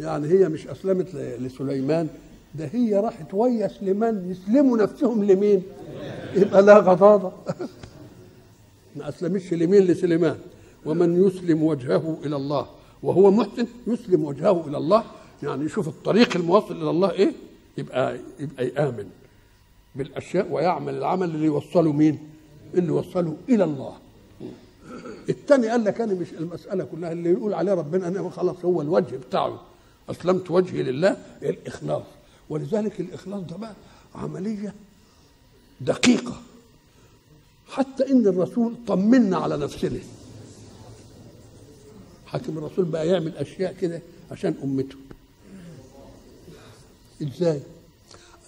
يعني 0.00 0.28
هي 0.28 0.48
مش 0.48 0.66
أسلمت 0.66 1.14
لسليمان. 1.14 2.08
ده 2.58 2.70
هي 2.72 2.94
راحت 2.94 3.34
ويا 3.34 3.68
سليمان 3.68 4.30
يسلموا 4.30 4.78
نفسهم 4.78 5.24
لمين؟ 5.24 5.62
يبقى 6.34 6.62
لا 6.62 6.78
غضاضة. 6.78 7.32
ما 8.96 9.08
اسلمتش 9.08 9.54
لمين؟ 9.54 9.82
لسليمان. 9.82 10.38
ومن 10.86 11.26
يسلم 11.26 11.62
وجهه 11.62 12.18
إلى 12.24 12.36
الله 12.36 12.66
وهو 13.02 13.30
محسن 13.30 13.66
يسلم 13.86 14.24
وجهه 14.24 14.64
إلى 14.66 14.76
الله. 14.76 15.04
يعني 15.42 15.64
يشوف 15.64 15.88
الطريق 15.88 16.36
الموصل 16.36 16.76
إلى 16.82 16.90
الله 16.90 17.10
إيه؟ 17.10 17.32
يبقى 17.78 18.18
يبقى 18.40 18.66
يآمن 18.66 19.06
بالأشياء 19.94 20.46
ويعمل 20.50 20.94
العمل 20.94 21.30
اللي 21.30 21.46
يوصله 21.46 21.92
مين؟ 21.92 22.18
اللي 22.74 22.88
يوصله 22.88 23.36
إلى 23.48 23.64
الله. 23.64 23.92
الثاني 25.28 25.68
قال 25.68 25.84
لك 25.84 26.00
أنا 26.00 26.14
مش 26.14 26.32
المسألة 26.32 26.84
كلها 26.84 27.12
اللي 27.12 27.30
يقول 27.30 27.54
عليه 27.54 27.74
ربنا 27.74 28.08
أنا 28.08 28.30
خلاص 28.30 28.64
هو 28.64 28.82
الوجه 28.82 29.16
بتاعه. 29.16 29.60
أسلمت 30.10 30.50
وجهي 30.50 30.82
لله 30.82 31.16
الإخلاص؟ 31.42 32.17
ولذلك 32.50 33.00
الاخلاص 33.00 33.42
ده 33.42 33.56
بقى 33.56 33.74
عملية 34.14 34.74
دقيقة. 35.80 36.42
حتى 37.68 38.10
إن 38.10 38.26
الرسول 38.26 38.74
طمنا 38.86 39.36
على 39.36 39.56
نفسنا. 39.56 39.98
حاكم 42.26 42.58
الرسول 42.58 42.84
بقى 42.84 43.08
يعمل 43.08 43.36
أشياء 43.36 43.72
كده 43.72 44.02
عشان 44.30 44.54
أمته. 44.64 44.96
إزاي؟ 47.22 47.60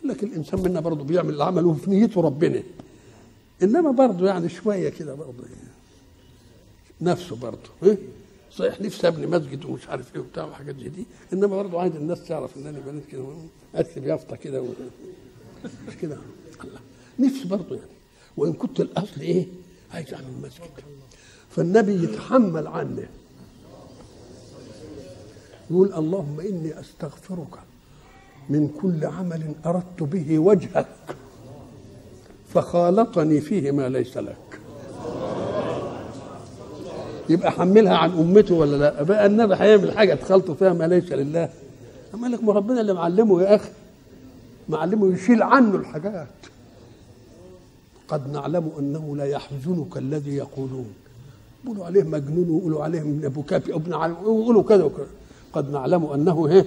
قال 0.00 0.08
لك 0.08 0.22
الإنسان 0.24 0.60
منا 0.60 0.80
برضه 0.80 1.04
بيعمل 1.04 1.34
العمل 1.34 1.64
وفي 1.64 1.90
نيته 1.90 2.20
ربنا. 2.20 2.62
إنما 3.62 3.90
برضه 3.90 4.26
يعني 4.26 4.48
شوية 4.48 4.88
كده 4.88 5.14
برضه. 5.14 5.44
نفسه 7.00 7.36
برضه. 7.36 7.70
إيه؟ 7.82 7.98
صحيح 8.52 8.80
نفسي 8.80 9.08
ابني 9.08 9.26
مسجد 9.26 9.64
ومش 9.64 9.88
عارف 9.88 10.14
إيه 10.14 10.20
وبتاع 10.20 10.44
وحاجات 10.44 10.76
زي 10.76 10.88
دي. 10.88 11.06
إنما 11.32 11.46
برضه 11.46 11.80
عايز 11.80 11.96
الناس 11.96 12.24
تعرف 12.24 12.56
إن 12.56 12.66
أنا 12.66 12.78
بنيت 12.78 13.06
كده 13.06 13.24
أكتب 13.74 14.06
يافطة 14.06 14.36
كده. 14.36 14.64
مش 15.88 15.96
كده. 15.96 16.18
الله. 16.64 16.80
نفسي 17.18 17.48
برضه 17.48 17.76
يعني. 17.76 17.90
وإن 18.36 18.52
كنت 18.52 18.80
الأصل 18.80 19.20
إيه؟ 19.20 19.46
عايز 19.92 20.14
أعمل 20.14 20.32
مسجد. 20.42 20.70
فالنبي 21.50 22.04
يتحمل 22.04 22.66
عنه. 22.66 23.08
يقول 25.70 25.92
اللهم 25.92 26.40
إني 26.40 26.80
أستغفرك 26.80 27.58
من 28.48 28.68
كل 28.82 29.04
عمل 29.04 29.54
أردت 29.66 30.02
به 30.02 30.38
وجهك 30.38 31.16
فخالطني 32.48 33.40
فيه 33.40 33.70
ما 33.70 33.88
ليس 33.88 34.16
لك. 34.16 34.59
يبقى 37.28 37.50
حملها 37.50 37.96
عن 37.96 38.10
أمته 38.10 38.54
ولا 38.54 38.76
لا؟ 38.76 39.02
بقى 39.02 39.26
النبي 39.26 39.54
هيعمل 39.54 39.92
حاجة 39.92 40.14
تخلطوا 40.14 40.54
فيها 40.54 40.72
ما 40.72 40.84
ليس 40.84 41.12
لله. 41.12 41.48
أما 42.14 42.26
لك 42.26 42.44
ما 42.44 42.52
ربنا 42.52 42.80
اللي 42.80 42.92
معلمه 42.92 43.42
يا 43.42 43.54
أخي 43.54 43.70
معلمه 44.68 45.14
يشيل 45.14 45.42
عنه 45.42 45.76
الحاجات. 45.76 46.28
قد 48.08 48.32
نعلم 48.32 48.70
أنه 48.78 49.16
لا 49.16 49.24
يحزنك 49.24 49.96
الذي 49.96 50.36
يقولون. 50.36 50.94
يقولوا 51.64 51.84
عليه 51.84 52.02
مجنون 52.02 52.50
ويقولوا 52.50 52.84
عليه 52.84 53.00
من 53.00 53.24
أبو 53.24 53.42
كافي 53.42 53.74
ابن 53.74 53.94
ويقولوا 53.94 54.62
كذا 54.62 54.84
وكذا. 54.84 55.06
قد 55.52 55.70
نعلم 55.70 56.04
أنه 56.04 56.48
إيه؟ 56.48 56.64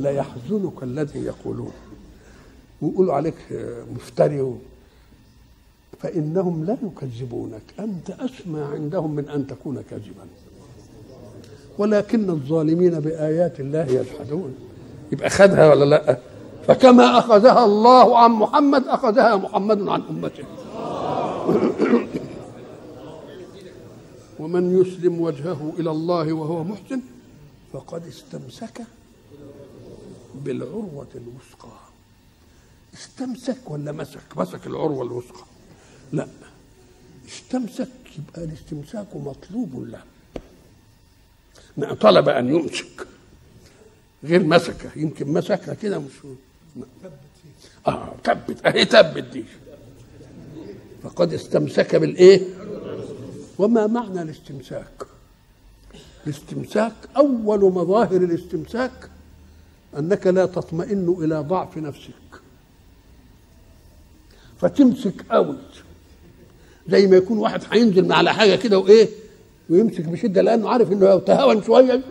لا 0.00 0.10
يحزنك 0.10 0.82
الذي 0.82 1.18
يقولون. 1.18 1.72
ويقولوا 2.82 3.14
عليك 3.14 3.34
مفتري. 3.94 4.54
فإنهم 5.98 6.64
لا 6.64 6.76
يكذبونك. 6.82 7.62
أنت 7.80 8.10
أسمى 8.10 8.60
عندهم 8.60 9.14
من 9.14 9.28
أن 9.28 9.46
تكون 9.46 9.82
كاذبا. 9.90 10.26
ولكن 11.78 12.30
الظالمين 12.30 13.00
بآيات 13.00 13.60
الله 13.60 13.84
يجحدون. 13.84 14.54
يبقى 15.12 15.30
خدها 15.30 15.70
ولا 15.70 15.84
لأ؟ 15.84 16.18
فكما 16.66 17.18
أخذها 17.18 17.64
الله 17.64 18.18
عن 18.18 18.30
محمد 18.30 18.86
أخذها 18.86 19.36
محمد 19.36 19.88
عن 19.88 20.02
أمته. 20.10 20.44
ومن 24.38 24.80
يسلم 24.80 25.20
وجهه 25.20 25.72
إلى 25.78 25.90
الله 25.90 26.32
وهو 26.32 26.64
محسن 26.64 27.00
فقد 27.72 28.06
استمسك 28.06 28.82
بالعروة 30.34 31.08
الوثقى. 31.14 31.76
استمسك 32.94 33.70
ولا 33.70 33.92
مسك؟ 33.92 34.36
مسك 34.36 34.66
العروة 34.66 35.02
الوثقى. 35.02 35.44
لا. 36.12 36.26
استمسك 37.28 37.88
يبقى 38.18 38.44
الاستمساك 38.44 39.16
مطلوب 39.16 39.88
له. 39.88 40.02
ما 41.76 41.94
طلب 41.94 42.28
أن 42.28 42.48
يمسك. 42.48 43.06
غير 44.24 44.44
مسكة 44.44 44.90
يمكن 44.96 45.28
مسكها 45.32 45.74
كده 45.74 45.98
مش 45.98 46.12
آه 47.86 48.14
ثبت 48.24 48.66
أهي 48.66 48.84
ثبت 48.84 49.24
دي. 49.24 49.44
فقد 51.02 51.32
استمسك 51.32 51.96
بالإيه؟ 51.96 52.40
وما 53.58 53.86
معنى 53.86 54.22
الاستمساك؟ 54.22 55.06
الاستمساك 56.26 56.92
أول 57.16 57.60
مظاهر 57.72 58.16
الاستمساك 58.16 59.10
أنك 59.98 60.26
لا 60.26 60.46
تطمئن 60.46 61.16
إلى 61.18 61.34
ضعف 61.40 61.76
نفسك. 61.76 62.12
فتمسك 64.60 65.22
قوي 65.30 65.56
زي 66.90 67.06
ما 67.06 67.16
يكون 67.16 67.38
واحد 67.38 67.62
هينزل 67.70 68.12
على 68.12 68.34
حاجة 68.34 68.56
كده 68.56 68.78
وإيه 68.78 69.08
ويمسك 69.70 70.04
بشدة 70.04 70.42
لأنه 70.42 70.68
عارف 70.68 70.92
إنه 70.92 71.06
لو 71.06 71.18
تهاون 71.18 71.62
شوية. 71.62 72.02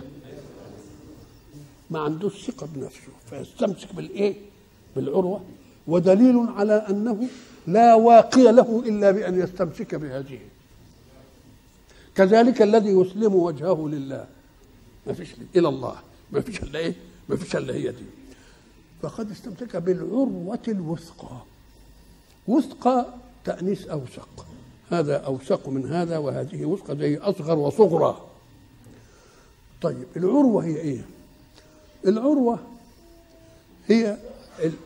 ما 1.90 2.00
عندوش 2.00 2.46
ثقة 2.48 2.68
بنفسه 2.76 3.12
فيستمسك 3.30 3.96
بالإيه؟ 3.96 4.36
بالعروة. 4.96 5.42
ودليل 5.88 6.46
على 6.56 6.74
أنه 6.74 7.28
لا 7.68 7.96
واقي 7.96 8.52
له 8.52 8.84
إلا 8.86 9.12
بأن 9.12 9.40
يستمسك 9.40 9.96
بهذه. 9.96 10.40
كذلك 12.16 12.62
الذي 12.62 12.90
يسلم 12.90 13.36
وجهه 13.36 13.90
لله. 13.90 14.26
ما 15.08 15.14
فيش 15.14 15.30
إلى 15.56 15.68
الله. 15.68 15.96
ما 16.32 16.42
فيش 16.42 16.64
إلا 16.64 16.80
إيه؟ 16.80 16.94
ما 17.30 17.36
فيش 17.36 17.56
إلا 17.56 17.74
هي 17.74 17.92
دي. 17.92 18.06
فقد 19.02 19.32
استمسك 19.32 19.76
بالعروة 19.76 20.60
الوثقى. 20.68 21.38
وثقى 22.48 23.06
تأنيس 23.46 23.88
أوثق. 23.88 24.46
هذا 24.90 25.16
أوثق 25.18 25.70
من 25.70 25.86
هذا 25.86 26.18
وهذه 26.18 26.66
وثقى 26.66 26.98
زي 26.98 27.18
أصغر 27.18 27.58
وصغرى. 27.60 28.26
طيب 29.82 30.04
العروة 30.18 30.66
هي 30.66 30.76
إيه؟ 30.76 31.02
العروة 32.08 32.60
هي 33.88 34.18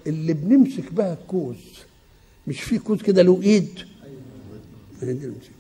اللي 0.08 0.34
بنمسك 0.34 0.94
بها 0.94 1.14
الكوز. 1.14 1.56
مش 2.48 2.62
في 2.62 2.80
كوز 2.80 3.02
كده 3.02 3.22
له 3.22 3.40
نمسك 5.04 5.52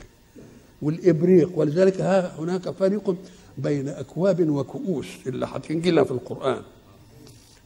والإبريق 0.81 1.51
ولذلك 1.55 2.01
ها 2.01 2.39
هناك 2.39 2.69
فرق 2.69 3.15
بين 3.57 3.89
أكواب 3.89 4.49
وكؤوس 4.49 5.07
اللي 5.27 5.45
هتنجي 5.45 5.91
لنا 5.91 6.03
في 6.03 6.11
القرآن. 6.11 6.61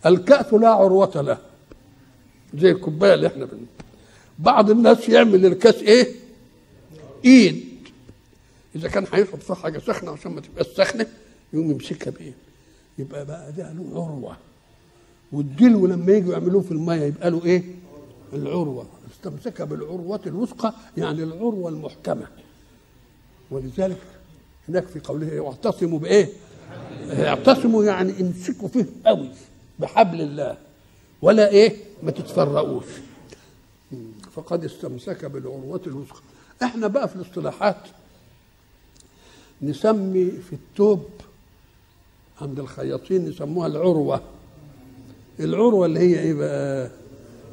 الكأس 0.06 0.54
لا 0.54 0.70
عروة 0.70 1.22
له 1.22 1.38
زي 2.56 2.72
الكوباية 2.72 3.14
اللي 3.14 3.28
إحنا 3.28 3.46
بن. 3.46 3.66
بعض 4.40 4.70
الناس 4.70 5.10
يعمل 5.10 5.42
للكأس 5.42 5.76
إيه؟ 5.76 6.08
ايد 7.26 7.66
إذا 8.76 8.90
كان 8.90 9.06
هيشرب 9.14 9.40
فيها 9.40 9.56
حاجة 9.56 9.80
سخنة 9.80 10.12
عشان 10.12 10.32
ما 10.32 10.42
تبقاش 10.42 10.68
سخنة 10.68 11.08
يقوم 11.54 11.72
يمسكها 11.72 12.12
بإيه؟ 12.12 12.34
يبقى 12.98 13.26
بقى 13.26 13.52
ده 13.52 13.72
له 13.74 13.92
عروة 14.06 14.38
والدلو 15.32 15.88
لما 15.88 16.12
يجوا 16.14 16.34
يعملوه 16.34 16.62
في 16.62 16.72
المية 16.72 17.02
يبقى 17.04 17.32
له 17.32 17.46
إيه؟ 17.46 17.64
العروة 18.34 18.86
استمسك 19.14 19.62
بالعروة 19.62 20.22
الوثقى 20.26 20.74
يعني 20.98 21.24
العروة 21.24 21.70
المحكمة 21.70 22.28
ولذلك 23.52 23.98
هناك 24.70 24.86
في 24.88 25.00
قوله 25.00 25.40
واعتصموا 25.40 26.00
بإيه؟ 26.00 26.30
اعتصموا 27.10 27.84
يعني 27.86 28.22
امسكوا 28.22 28.68
فيه 28.68 28.86
قوي 29.06 29.30
بحبل 29.80 30.22
الله 30.22 30.58
ولا 31.22 31.50
إيه؟ 31.50 31.76
ما 32.04 32.12
تتفرقوش 32.12 32.86
فقد 34.34 34.64
استمسك 34.66 35.26
بالعروة 35.26 35.82
الوثقى 35.88 36.22
إحنا 36.64 36.88
بقى 36.88 37.08
في 37.08 37.16
الاصطلاحات 37.16 37.78
نسمي 39.62 40.32
في 40.32 40.54
التوب 40.54 41.04
عند 42.42 42.60
الخياطين 42.60 43.28
يسموها 43.28 43.68
العروة. 43.68 44.22
العروة 45.40 45.86
اللي 45.86 46.00
هي 46.00 46.20
إيه 46.20 46.34
بقى؟ 46.34 46.92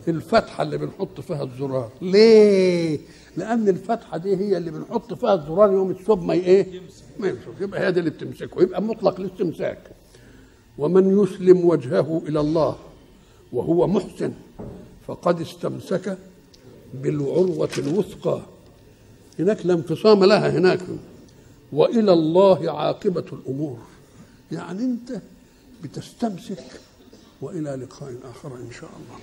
الفتحة 0.08 0.62
اللي 0.62 0.78
بنحط 0.78 1.20
فيها 1.20 1.42
الزرار. 1.42 1.90
ليه؟ 2.02 2.98
لأن 3.36 3.68
الفتحة 3.68 4.16
دي 4.18 4.36
هي 4.36 4.56
اللي 4.56 4.70
بنحط 4.70 5.14
فيها 5.14 5.34
الزرار 5.34 5.72
يوم 5.72 5.90
الثوب 5.90 6.22
ما 6.22 6.32
إيه؟ 6.34 6.80
ما 7.18 7.28
يمسك. 7.28 7.60
يبقى 7.60 7.86
هي 7.86 7.92
دي 7.92 7.98
اللي 8.00 8.10
بتمسكه. 8.10 8.62
يبقى 8.62 8.82
مطلق 8.82 9.20
الاستمساك 9.20 9.90
ومن 10.78 11.22
يسلم 11.22 11.64
وجهه 11.64 12.22
إلى 12.28 12.40
الله 12.40 12.76
وهو 13.52 13.86
محسن 13.86 14.32
فقد 15.06 15.40
استمسك 15.40 16.18
بالعروة 16.94 17.70
الوثقى. 17.78 18.40
هناك 19.38 19.66
لا 19.66 19.74
انفصام 19.74 20.24
لها 20.24 20.48
هناك. 20.48 20.80
وإلى 21.72 22.12
الله 22.12 22.70
عاقبة 22.78 23.24
الأمور. 23.32 23.78
يعني 24.52 24.82
أنت 24.82 25.20
بتستمسك 25.82 26.80
وإلى 27.40 27.70
لقاء 27.70 28.14
آخر 28.24 28.56
إن 28.56 28.70
شاء 28.80 28.90
الله. 28.90 29.18